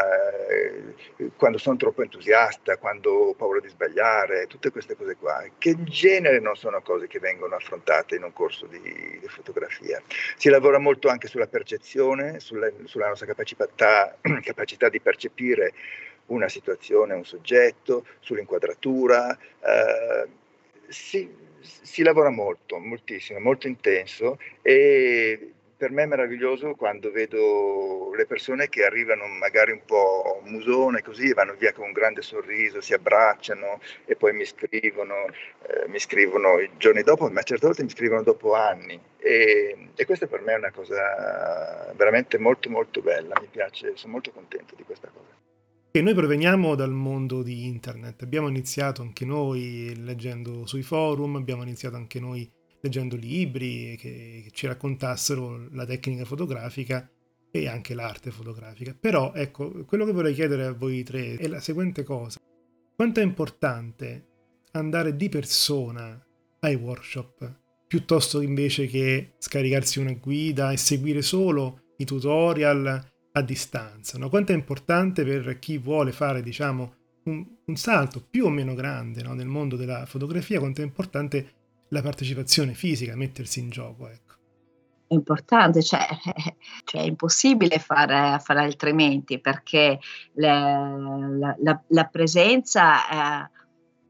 eh, 0.48 1.30
quando 1.36 1.58
sono 1.58 1.76
troppo 1.76 2.02
entusiasta, 2.02 2.76
quando 2.76 3.10
ho 3.10 3.34
paura 3.34 3.60
di 3.60 3.68
sbagliare, 3.68 4.46
tutte 4.46 4.70
queste 4.70 4.94
cose 4.96 5.16
qua, 5.16 5.44
che 5.58 5.70
in 5.70 5.84
genere 5.84 6.38
non 6.38 6.54
sono 6.56 6.80
cose 6.82 7.08
che 7.08 7.18
vengono 7.18 7.56
affrontate 7.56 8.16
in 8.16 8.22
un 8.22 8.32
corso 8.32 8.66
di, 8.66 8.80
di 8.80 9.28
fotografia. 9.28 10.00
Si 10.36 10.48
lavora 10.48 10.78
molto 10.78 11.08
anche 11.08 11.26
sulla 11.26 11.48
percezione, 11.48 12.38
sulla, 12.38 12.70
sulla 12.84 13.08
nostra 13.08 13.26
capacità, 13.26 14.16
capacità 14.42 14.88
di 14.88 15.00
percepire 15.00 15.72
una 16.26 16.48
situazione, 16.48 17.14
un 17.14 17.24
soggetto, 17.24 18.06
sull'inquadratura. 18.20 19.36
Eh, 19.60 20.38
si, 20.90 21.28
si 21.60 22.02
lavora 22.02 22.30
molto, 22.30 22.78
moltissimo, 22.78 23.38
molto 23.38 23.66
intenso 23.66 24.38
e 24.62 25.52
per 25.80 25.92
me 25.92 26.02
è 26.02 26.06
meraviglioso 26.06 26.74
quando 26.74 27.10
vedo 27.10 28.12
le 28.14 28.26
persone 28.26 28.68
che 28.68 28.84
arrivano 28.84 29.26
magari 29.26 29.72
un 29.72 29.80
po' 29.86 30.42
musone 30.44 31.00
così, 31.00 31.32
vanno 31.32 31.54
via 31.54 31.72
con 31.72 31.86
un 31.86 31.92
grande 31.92 32.20
sorriso, 32.20 32.82
si 32.82 32.92
abbracciano 32.92 33.80
e 34.04 34.14
poi 34.14 34.34
mi 34.34 34.44
scrivono, 34.44 35.24
eh, 35.26 35.88
mi 35.88 35.98
scrivono 35.98 36.58
i 36.58 36.68
giorni 36.76 37.02
dopo, 37.02 37.30
ma 37.30 37.42
certe 37.42 37.64
volte 37.64 37.82
mi 37.82 37.88
scrivono 37.88 38.22
dopo 38.22 38.52
anni 38.52 39.00
e, 39.16 39.88
e 39.94 40.04
questa 40.04 40.26
per 40.26 40.42
me 40.42 40.52
è 40.52 40.58
una 40.58 40.70
cosa 40.70 41.94
veramente 41.96 42.36
molto 42.36 42.68
molto 42.68 43.00
bella, 43.00 43.40
mi 43.40 43.48
piace, 43.50 43.92
sono 43.96 44.12
molto 44.12 44.32
contento 44.32 44.74
di 44.74 44.82
questa 44.82 45.08
cosa. 45.08 45.49
E 45.92 46.02
noi 46.02 46.14
proveniamo 46.14 46.76
dal 46.76 46.92
mondo 46.92 47.42
di 47.42 47.66
internet, 47.66 48.22
abbiamo 48.22 48.46
iniziato 48.46 49.02
anche 49.02 49.24
noi 49.24 49.92
leggendo 49.96 50.64
sui 50.64 50.82
forum, 50.82 51.34
abbiamo 51.34 51.62
iniziato 51.62 51.96
anche 51.96 52.20
noi 52.20 52.48
leggendo 52.80 53.16
libri 53.16 53.96
che, 53.98 54.42
che 54.44 54.50
ci 54.52 54.68
raccontassero 54.68 55.68
la 55.72 55.84
tecnica 55.84 56.24
fotografica 56.24 57.10
e 57.50 57.66
anche 57.66 57.94
l'arte 57.94 58.30
fotografica. 58.30 58.96
Però 58.98 59.32
ecco, 59.34 59.84
quello 59.84 60.04
che 60.04 60.12
vorrei 60.12 60.32
chiedere 60.32 60.66
a 60.66 60.72
voi 60.72 61.02
tre 61.02 61.34
è 61.34 61.48
la 61.48 61.60
seguente 61.60 62.04
cosa. 62.04 62.38
Quanto 62.94 63.18
è 63.18 63.24
importante 63.24 64.26
andare 64.72 65.16
di 65.16 65.28
persona 65.28 66.24
ai 66.60 66.76
workshop 66.76 67.58
piuttosto 67.88 68.40
invece 68.40 68.86
che 68.86 69.32
scaricarsi 69.38 69.98
una 69.98 70.12
guida 70.12 70.70
e 70.70 70.76
seguire 70.76 71.22
solo 71.22 71.94
i 71.96 72.04
tutorial 72.04 73.10
a 73.40 73.42
distanza, 73.42 74.18
no? 74.18 74.28
quanto 74.28 74.52
è 74.52 74.54
importante 74.54 75.24
per 75.24 75.58
chi 75.58 75.78
vuole 75.78 76.12
fare 76.12 76.42
diciamo 76.42 76.94
un, 77.24 77.44
un 77.64 77.76
salto 77.76 78.24
più 78.28 78.46
o 78.46 78.48
meno 78.50 78.74
grande 78.74 79.22
no? 79.22 79.34
nel 79.34 79.46
mondo 79.46 79.76
della 79.76 80.06
fotografia, 80.06 80.58
quanto 80.58 80.80
è 80.80 80.84
importante 80.84 81.52
la 81.88 82.02
partecipazione 82.02 82.74
fisica, 82.74 83.16
mettersi 83.16 83.60
in 83.60 83.70
gioco. 83.70 84.08
Ecco. 84.08 84.34
È 85.06 85.14
importante, 85.14 85.82
cioè, 85.82 86.06
cioè 86.84 87.00
è 87.00 87.04
impossibile 87.04 87.78
fare, 87.78 88.38
fare 88.40 88.60
altrimenti 88.60 89.40
perché 89.40 89.98
la, 90.34 91.56
la, 91.58 91.82
la, 91.88 92.04
presenza 92.04 93.44
eh, 93.44 93.50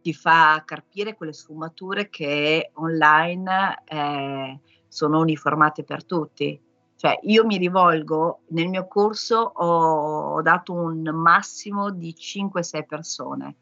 ti 0.02 0.12
fa 0.12 0.62
carpire 0.64 1.16
quelle 1.16 1.32
sfumature 1.32 2.10
che 2.10 2.70
online 2.74 3.82
eh, 3.86 4.60
sono 4.88 5.20
uniformate 5.20 5.84
per 5.84 6.04
tutti 6.04 6.60
cioè 7.00 7.18
io 7.22 7.46
mi 7.46 7.56
rivolgo, 7.56 8.40
nel 8.48 8.68
mio 8.68 8.86
corso 8.86 9.36
ho, 9.36 10.34
ho 10.34 10.42
dato 10.42 10.74
un 10.74 11.00
massimo 11.14 11.88
di 11.88 12.14
5-6 12.14 12.84
persone. 12.86 13.56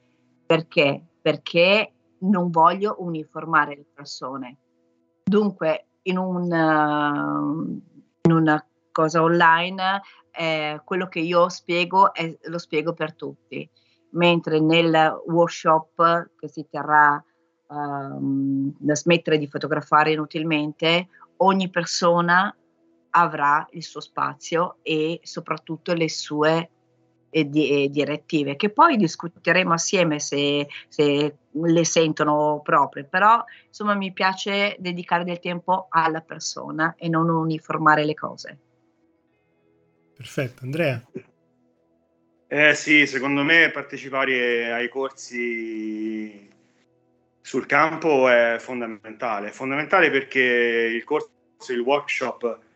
Perché? 0.44 1.00
Perché 1.22 1.92
non 2.22 2.50
voglio 2.50 2.96
uniformare 2.98 3.76
le 3.76 3.86
persone. 3.94 4.56
Dunque, 5.22 5.86
in, 6.02 6.18
un, 6.18 6.46
in 8.22 8.32
una 8.32 8.66
cosa 8.90 9.22
online, 9.22 10.00
eh, 10.32 10.80
quello 10.82 11.06
che 11.06 11.20
io 11.20 11.48
spiego 11.48 12.12
è, 12.12 12.36
lo 12.42 12.58
spiego 12.58 12.92
per 12.92 13.14
tutti, 13.14 13.70
mentre 14.14 14.58
nel 14.58 15.22
workshop 15.26 16.30
che 16.40 16.48
si 16.48 16.66
terrà 16.68 17.24
um, 17.68 18.74
da 18.76 18.96
smettere 18.96 19.38
di 19.38 19.46
fotografare 19.46 20.10
inutilmente, 20.10 21.06
ogni 21.36 21.70
persona 21.70 22.52
avrà 23.18 23.66
il 23.72 23.82
suo 23.82 24.00
spazio 24.00 24.76
e 24.82 25.20
soprattutto 25.22 25.92
le 25.94 26.08
sue 26.08 26.70
eh, 27.30 27.48
di, 27.48 27.84
eh, 27.84 27.88
direttive, 27.90 28.56
che 28.56 28.70
poi 28.70 28.96
discuteremo 28.96 29.72
assieme 29.72 30.18
se, 30.20 30.66
se, 30.88 31.36
le 31.50 31.84
sentono 31.84 32.60
proprie, 32.62 33.04
però 33.04 33.42
insomma 33.66 33.94
mi 33.94 34.12
piace 34.12 34.76
dedicare 34.78 35.24
del 35.24 35.40
tempo 35.40 35.88
alla 35.90 36.20
persona 36.20 36.94
e 36.96 37.08
non 37.08 37.28
uniformare 37.28 38.04
le 38.04 38.14
cose. 38.14 38.58
Perfetto, 40.16 40.64
Andrea. 40.64 41.02
Eh 42.46 42.74
sì, 42.74 43.06
secondo 43.06 43.42
me 43.42 43.70
partecipare 43.70 44.72
ai 44.72 44.88
corsi 44.88 46.48
sul 47.40 47.66
campo 47.66 48.28
è 48.28 48.56
fondamentale, 48.58 49.48
è 49.48 49.50
fondamentale 49.50 50.10
perché 50.10 50.40
il 50.40 51.04
corso, 51.04 51.30
il 51.68 51.80
workshop 51.80 52.67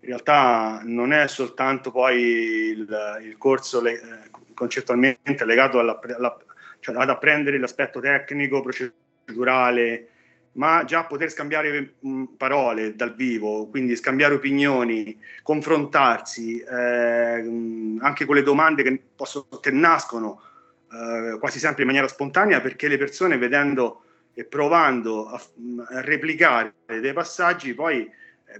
in 0.00 0.08
realtà 0.08 0.80
non 0.84 1.12
è 1.12 1.28
soltanto 1.28 1.90
poi 1.90 2.16
il, 2.16 3.20
il 3.22 3.36
corso 3.36 3.82
le, 3.82 4.30
concettualmente 4.54 5.44
legato 5.44 5.78
alla, 5.78 5.98
alla, 6.16 6.36
cioè 6.80 6.96
ad 6.96 7.10
apprendere 7.10 7.58
l'aspetto 7.58 8.00
tecnico, 8.00 8.62
procedurale, 8.62 10.08
ma 10.52 10.84
già 10.84 11.04
poter 11.04 11.30
scambiare 11.30 11.94
parole 12.36 12.96
dal 12.96 13.14
vivo, 13.14 13.68
quindi 13.68 13.94
scambiare 13.94 14.34
opinioni, 14.34 15.18
confrontarsi, 15.42 16.58
eh, 16.58 17.98
anche 18.00 18.24
con 18.24 18.34
le 18.34 18.42
domande 18.42 18.82
che, 18.82 19.02
possono, 19.14 19.46
che 19.60 19.70
nascono 19.70 20.42
eh, 20.90 21.38
quasi 21.38 21.58
sempre 21.58 21.82
in 21.82 21.88
maniera 21.88 22.08
spontanea, 22.08 22.60
perché 22.60 22.88
le 22.88 22.98
persone 22.98 23.38
vedendo 23.38 24.04
e 24.34 24.44
provando 24.44 25.28
a, 25.28 25.40
a 25.88 26.00
replicare 26.00 26.74
dei 26.86 27.12
passaggi, 27.12 27.74
poi 27.74 28.10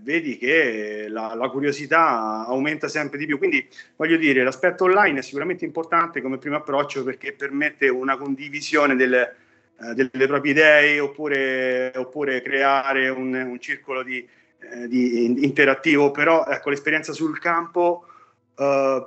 vedi 0.01 0.39
che 0.39 1.07
la, 1.09 1.35
la, 1.35 1.49
curiosità 1.49 2.45
aumenta 2.47 2.89
sempre 2.89 3.19
di 3.19 3.27
più. 3.27 3.39
Quindi 3.39 3.67
voglio 3.97 4.17
dire, 4.17 4.43
l'aspetto 4.43 4.85
online 4.85 5.19
è 5.19 5.23
sicuramente 5.23 5.65
importante 5.65 6.21
come 6.21 6.39
primo 6.39 6.57
approccio 6.57 7.03
perché 7.05 7.33
permette 7.33 7.89
una 7.89 8.17
condivisione 8.17 8.97
delle, 8.97 9.37
eh, 9.83 9.95
delle 9.95 10.27
proprie 10.27 10.53
idee 10.53 11.01
oppure, 11.01 11.93
oppure 11.97 12.43
creare 12.43 13.09
un, 13.09 13.35
un 13.35 13.61
circolo 13.61 14.03
di, 14.03 14.27
eh, 14.61 14.89
di, 14.89 15.43
interattivo, 15.45 16.11
però 16.11 16.47
ecco, 16.47 16.71
l'esperienza 16.71 17.13
sul 17.13 17.39
campo 17.39 18.07
eh, 18.57 19.07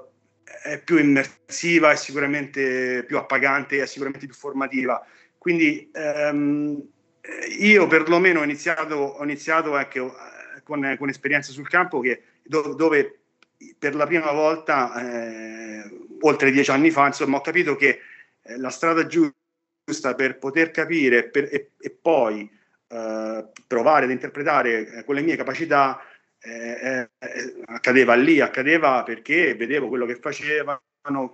è 0.63 0.82
più 0.84 0.98
immersiva, 0.98 1.91
è 1.91 1.96
sicuramente 1.96 3.04
più 3.06 3.17
appagante, 3.17 3.82
è 3.82 3.86
sicuramente 3.86 4.26
più 4.26 4.36
formativa. 4.36 5.06
Quindi 5.38 5.89
ehm, 5.93 6.82
io 7.60 7.88
perlomeno 7.88 8.41
ho 8.41 8.43
iniziato, 8.43 8.96
ho 8.96 9.24
iniziato 9.24 9.78
ecco, 9.78 10.13
con, 10.63 10.95
con 10.97 11.10
esperienze 11.10 11.52
sul 11.52 11.69
campo 11.69 11.99
che, 11.99 12.21
do, 12.43 12.73
dove 12.73 13.19
per 13.78 13.95
la 13.95 14.06
prima 14.06 14.32
volta, 14.32 14.93
eh, 14.95 15.89
oltre 16.21 16.52
dieci 16.52 16.71
anni 16.71 16.91
fa, 16.91 17.08
insomma, 17.08 17.38
ho 17.38 17.41
capito 17.41 17.76
che 17.76 17.99
eh, 18.41 18.58
la 18.58 18.69
strada 18.69 19.06
giusta 19.06 20.15
per 20.15 20.38
poter 20.38 20.71
capire 20.71 21.30
per, 21.30 21.45
e, 21.52 21.71
e, 21.80 21.89
poi 21.89 22.49
eh, 22.88 23.45
provare 23.67 24.06
ad 24.06 24.12
interpretare 24.12 24.88
eh, 24.88 25.04
con 25.04 25.15
le 25.15 25.21
mie 25.21 25.36
capacità 25.36 26.02
eh, 26.39 27.10
eh, 27.19 27.62
accadeva 27.65 28.15
lì, 28.15 28.39
accadeva 28.39 29.04
perché 29.04 29.56
vedevo 29.56 29.88
quello 29.88 30.06
che 30.06 30.15
facevano, 30.15 30.82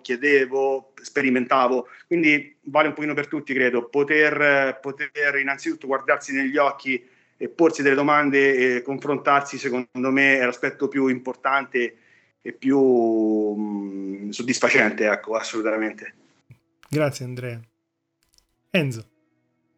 chiedevo, 0.02 0.94
sperimentavo. 1.02 1.88
Quindi 2.06 2.58
vale 2.64 2.90
un 2.90 2.94
pochino 2.94 3.14
per 3.14 3.28
tutti, 3.28 3.54
credo, 3.54 3.90
poter, 3.90 4.80
poter 4.82 5.36
innanzitutto 5.38 5.88
guardarsi 5.88 6.34
negli 6.34 6.58
occhi 6.58 7.04
e 7.42 7.48
porsi 7.48 7.82
delle 7.82 7.96
domande 7.96 8.76
e 8.76 8.82
confrontarsi, 8.82 9.58
secondo 9.58 10.12
me, 10.12 10.40
è 10.40 10.44
l'aspetto 10.44 10.90
più 10.90 11.08
importante 11.08 11.96
e 12.42 12.52
più 12.52 12.78
mh, 12.78 14.26
mm, 14.26 14.30
soddisfacente, 14.30 15.10
ecco, 15.10 15.36
assolutamente. 15.36 16.14
Grazie 16.90 17.24
Andrea. 17.24 17.58
Enzo. 18.72 19.08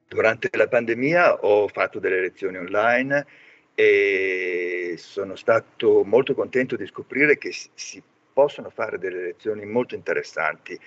Durante 0.08 0.50
la 0.54 0.68
pandemia 0.68 1.46
ho 1.46 1.68
fatto 1.68 2.00
delle 2.00 2.20
lezioni 2.20 2.58
online 2.58 3.28
e 3.76 4.96
sono 4.98 5.36
stato 5.36 6.04
molto 6.04 6.34
contento 6.34 6.76
di 6.76 6.88
scoprire 6.88 7.38
che 7.38 7.54
si 7.76 8.02
possono 8.34 8.72
fare 8.72 8.98
delle 8.98 9.22
lezioni 9.22 9.66
molto 9.66 9.94
interessanti, 9.94 10.78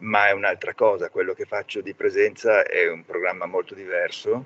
ma 0.00 0.28
è 0.28 0.32
un'altra 0.32 0.74
cosa, 0.74 1.08
quello 1.08 1.32
che 1.32 1.46
faccio 1.46 1.80
di 1.80 1.94
presenza 1.94 2.64
è 2.64 2.86
un 2.86 3.02
programma 3.06 3.46
molto 3.46 3.74
diverso 3.74 4.44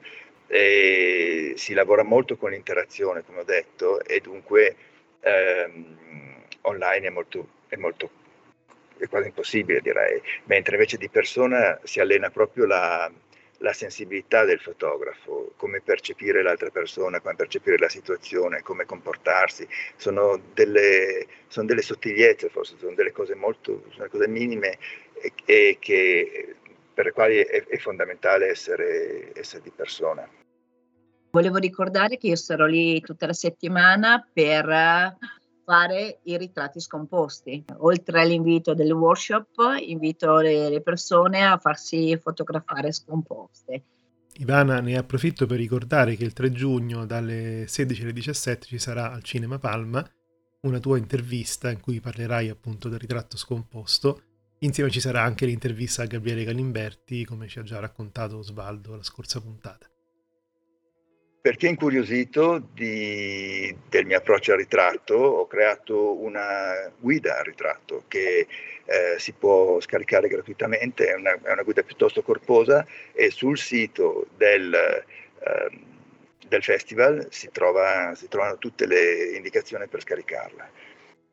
e 0.55 1.55
si 1.57 1.73
lavora 1.73 2.03
molto 2.03 2.37
con 2.37 2.51
l'interazione, 2.51 3.25
come 3.25 3.41
ho 3.41 3.45
detto, 3.45 4.05
e 4.05 4.21
dunque 4.21 4.77
ehm, 5.21 6.45
online 6.63 7.07
è 7.07 7.11
molto, 7.11 7.49
è 7.69 7.77
molto 7.77 8.11
è 8.99 9.09
quasi 9.09 9.29
impossibile 9.29 9.81
direi, 9.81 10.21
mentre 10.45 10.75
invece 10.75 10.99
di 10.99 11.09
persona 11.09 11.81
si 11.85 12.01
allena 12.01 12.29
proprio 12.29 12.67
la, 12.67 13.11
la, 13.61 13.73
sensibilità 13.73 14.45
del 14.45 14.61
fotografo, 14.61 15.55
come 15.57 15.81
percepire 15.81 16.43
l'altra 16.43 16.69
persona, 16.69 17.21
come 17.21 17.35
percepire 17.35 17.79
la 17.79 17.89
situazione, 17.89 18.61
come 18.61 18.85
comportarsi, 18.85 19.67
sono 19.97 20.39
delle, 20.53 21.27
sono 21.49 21.67
delle 21.67 21.81
sottigliezze 21.81 22.51
forse, 22.51 22.77
sono 22.77 22.95
delle 22.95 23.13
cose 23.13 23.35
molto, 23.35 23.85
sono 23.89 24.07
cose 24.09 24.29
minime 24.29 24.77
e, 25.15 25.33
e 25.47 25.79
che, 25.81 26.57
per 26.93 27.07
le 27.07 27.13
quali 27.13 27.39
è, 27.39 27.65
è 27.65 27.79
fondamentale 27.79 28.49
essere, 28.49 29.31
essere 29.33 29.63
di 29.63 29.73
persona. 29.75 30.29
Volevo 31.33 31.57
ricordare 31.57 32.19
che 32.19 32.27
io 32.27 32.37
sarò 32.37 32.67
lì 32.67 33.01
tutta 33.01 33.25
la 33.25 33.33
settimana 33.33 34.23
per 34.31 35.17
fare 35.65 36.21
i 36.25 36.37
ritratti 36.37 36.79
scomposti. 36.79 37.65
Oltre 37.79 38.21
all'invito 38.21 38.75
del 38.75 38.93
workshop, 38.93 39.79
invito 39.81 40.41
le, 40.41 40.69
le 40.69 40.83
persone 40.83 41.43
a 41.43 41.57
farsi 41.57 42.19
fotografare 42.19 42.93
scomposte. 42.93 43.85
Ivana, 44.41 44.81
ne 44.81 44.99
approfitto 44.99 45.47
per 45.47 45.57
ricordare 45.57 46.17
che 46.17 46.25
il 46.25 46.35
3 46.35 46.53
giugno 46.53 47.07
dalle 47.07 47.65
16 47.67 48.03
alle 48.03 48.13
17 48.13 48.67
ci 48.67 48.79
sarà 48.79 49.11
al 49.11 49.23
Cinema 49.23 49.57
Palma 49.57 50.07
una 50.63 50.81
tua 50.81 50.99
intervista 50.99 51.71
in 51.71 51.81
cui 51.81 52.01
parlerai 52.01 52.51
appunto 52.51 52.91
del 52.91 52.99
ritratto 52.99 53.39
scomposto. 53.39 54.23
Insieme 54.59 54.91
ci 54.91 55.01
sarà 55.01 55.23
anche 55.23 55.47
l'intervista 55.47 56.03
a 56.03 56.07
Gabriele 56.07 56.45
Galimberti, 56.45 57.25
come 57.25 57.49
ci 57.49 57.59
ha 57.59 57.63
già 57.63 57.81
raccontato 57.81 58.37
Osvaldo 58.37 58.97
la 58.97 59.03
scorsa 59.03 59.41
puntata 59.41 59.92
perché 61.43 61.67
incuriosito 61.67 62.69
di, 62.73 63.77
del 63.89 64.07
mio 64.07 64.17
approccio 64.17 64.53
al 64.53 64.59
ritratto 64.59 65.15
ho 65.17 65.49
creato 65.49 66.23
una 66.23 66.89
guida 67.01 67.39
al 67.39 67.45
ritratto 67.45 68.05
che 68.07 68.47
eh, 68.85 69.19
si 69.19 69.33
può 69.33 69.81
scaricare 69.81 70.29
gratuitamente, 70.29 71.09
è 71.09 71.15
una, 71.15 71.33
è 71.43 71.51
una, 71.51 71.63
guida 71.65 71.83
piuttosto 71.83 72.23
corposa 72.23 72.87
e 73.13 73.31
sul 73.31 73.59
sito 73.59 74.29
del, 74.37 74.73
eh, 74.73 75.79
del 76.47 76.63
festival 76.63 77.27
si, 77.31 77.51
trova, 77.51 78.15
si 78.15 78.29
trovano 78.29 78.59
tutte 78.59 78.87
le 78.87 79.33
indicazioni 79.35 79.89
per 79.89 80.01
scaricarla. 80.01 80.71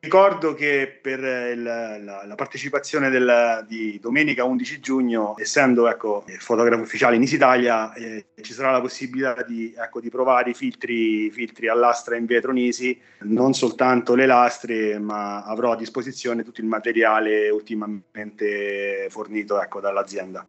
Ricordo 0.02 0.54
che 0.54 0.98
per 1.02 1.18
il, 1.18 1.62
la, 1.62 2.24
la, 2.24 2.34
partecipazione 2.34 3.10
del, 3.10 3.66
di 3.68 3.98
domenica 4.00 4.44
11 4.44 4.80
giugno, 4.80 5.34
essendo 5.36 5.88
ecco, 5.88 6.24
fotografo 6.38 6.80
ufficiale 6.80 7.16
in 7.16 7.22
Is 7.22 7.32
Italia, 7.32 7.92
eh, 7.92 8.28
ci 8.40 8.54
sarà 8.54 8.70
la 8.70 8.80
possibilità 8.80 9.42
di, 9.42 9.74
ecco, 9.76 10.00
di 10.00 10.08
provare 10.08 10.50
i 10.50 10.54
filtri, 10.54 11.30
filtri 11.30 11.68
a 11.68 11.74
lastra 11.74 12.16
in 12.16 12.24
vetro 12.24 12.50
Nisi, 12.50 12.98
non 13.24 13.52
soltanto 13.52 14.14
le 14.14 14.24
lastre, 14.24 14.98
ma 14.98 15.44
avrò 15.44 15.72
a 15.72 15.76
disposizione 15.76 16.44
tutto 16.44 16.62
il 16.62 16.66
materiale 16.66 17.50
ultimamente 17.50 19.06
fornito 19.10 19.60
ecco, 19.60 19.80
dall'azienda. 19.80 20.48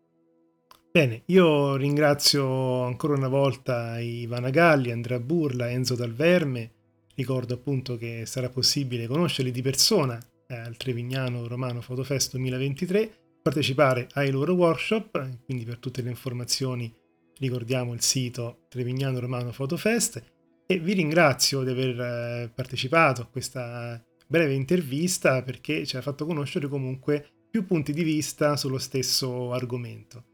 Bene, 0.94 1.24
io 1.26 1.76
ringrazio 1.76 2.84
ancora 2.84 3.16
una 3.16 3.28
volta 3.28 4.00
Ivana 4.00 4.50
Galli, 4.50 4.92
Andrea 4.92 5.20
Burla, 5.20 5.70
Enzo 5.70 5.96
Dalverme 5.96 6.72
Ricordo 7.22 7.54
appunto 7.54 7.98
che 7.98 8.24
sarà 8.26 8.50
possibile 8.50 9.06
conoscerli 9.06 9.52
di 9.52 9.62
persona 9.62 10.20
eh, 10.48 10.56
al 10.56 10.76
Trevignano 10.76 11.48
Romano 11.48 11.80
Fotofest 11.80 12.32
2023, 12.32 13.12
partecipare 13.44 14.08
ai 14.14 14.32
loro 14.32 14.54
workshop, 14.54 15.44
quindi 15.46 15.64
per 15.64 15.78
tutte 15.78 16.02
le 16.02 16.10
informazioni 16.10 16.92
ricordiamo 17.38 17.94
il 17.94 18.02
sito 18.02 18.66
Trevignano 18.70 19.20
Romano 19.20 19.52
Fotofest 19.52 20.24
e 20.66 20.80
vi 20.80 20.94
ringrazio 20.94 21.62
di 21.62 21.70
aver 21.70 22.00
eh, 22.00 22.52
partecipato 22.56 23.22
a 23.22 23.28
questa 23.28 24.04
breve 24.28 24.56
intervista 24.56 25.44
perché 25.44 25.86
ci 25.86 25.98
ha 25.98 26.02
fatto 26.02 26.26
conoscere 26.26 26.68
comunque 26.68 27.46
più 27.52 27.68
punti 27.68 27.94
di 27.94 28.02
vista 28.02 28.58
sullo 28.58 28.80
stesso 28.80 29.54
argomento. 29.54 30.31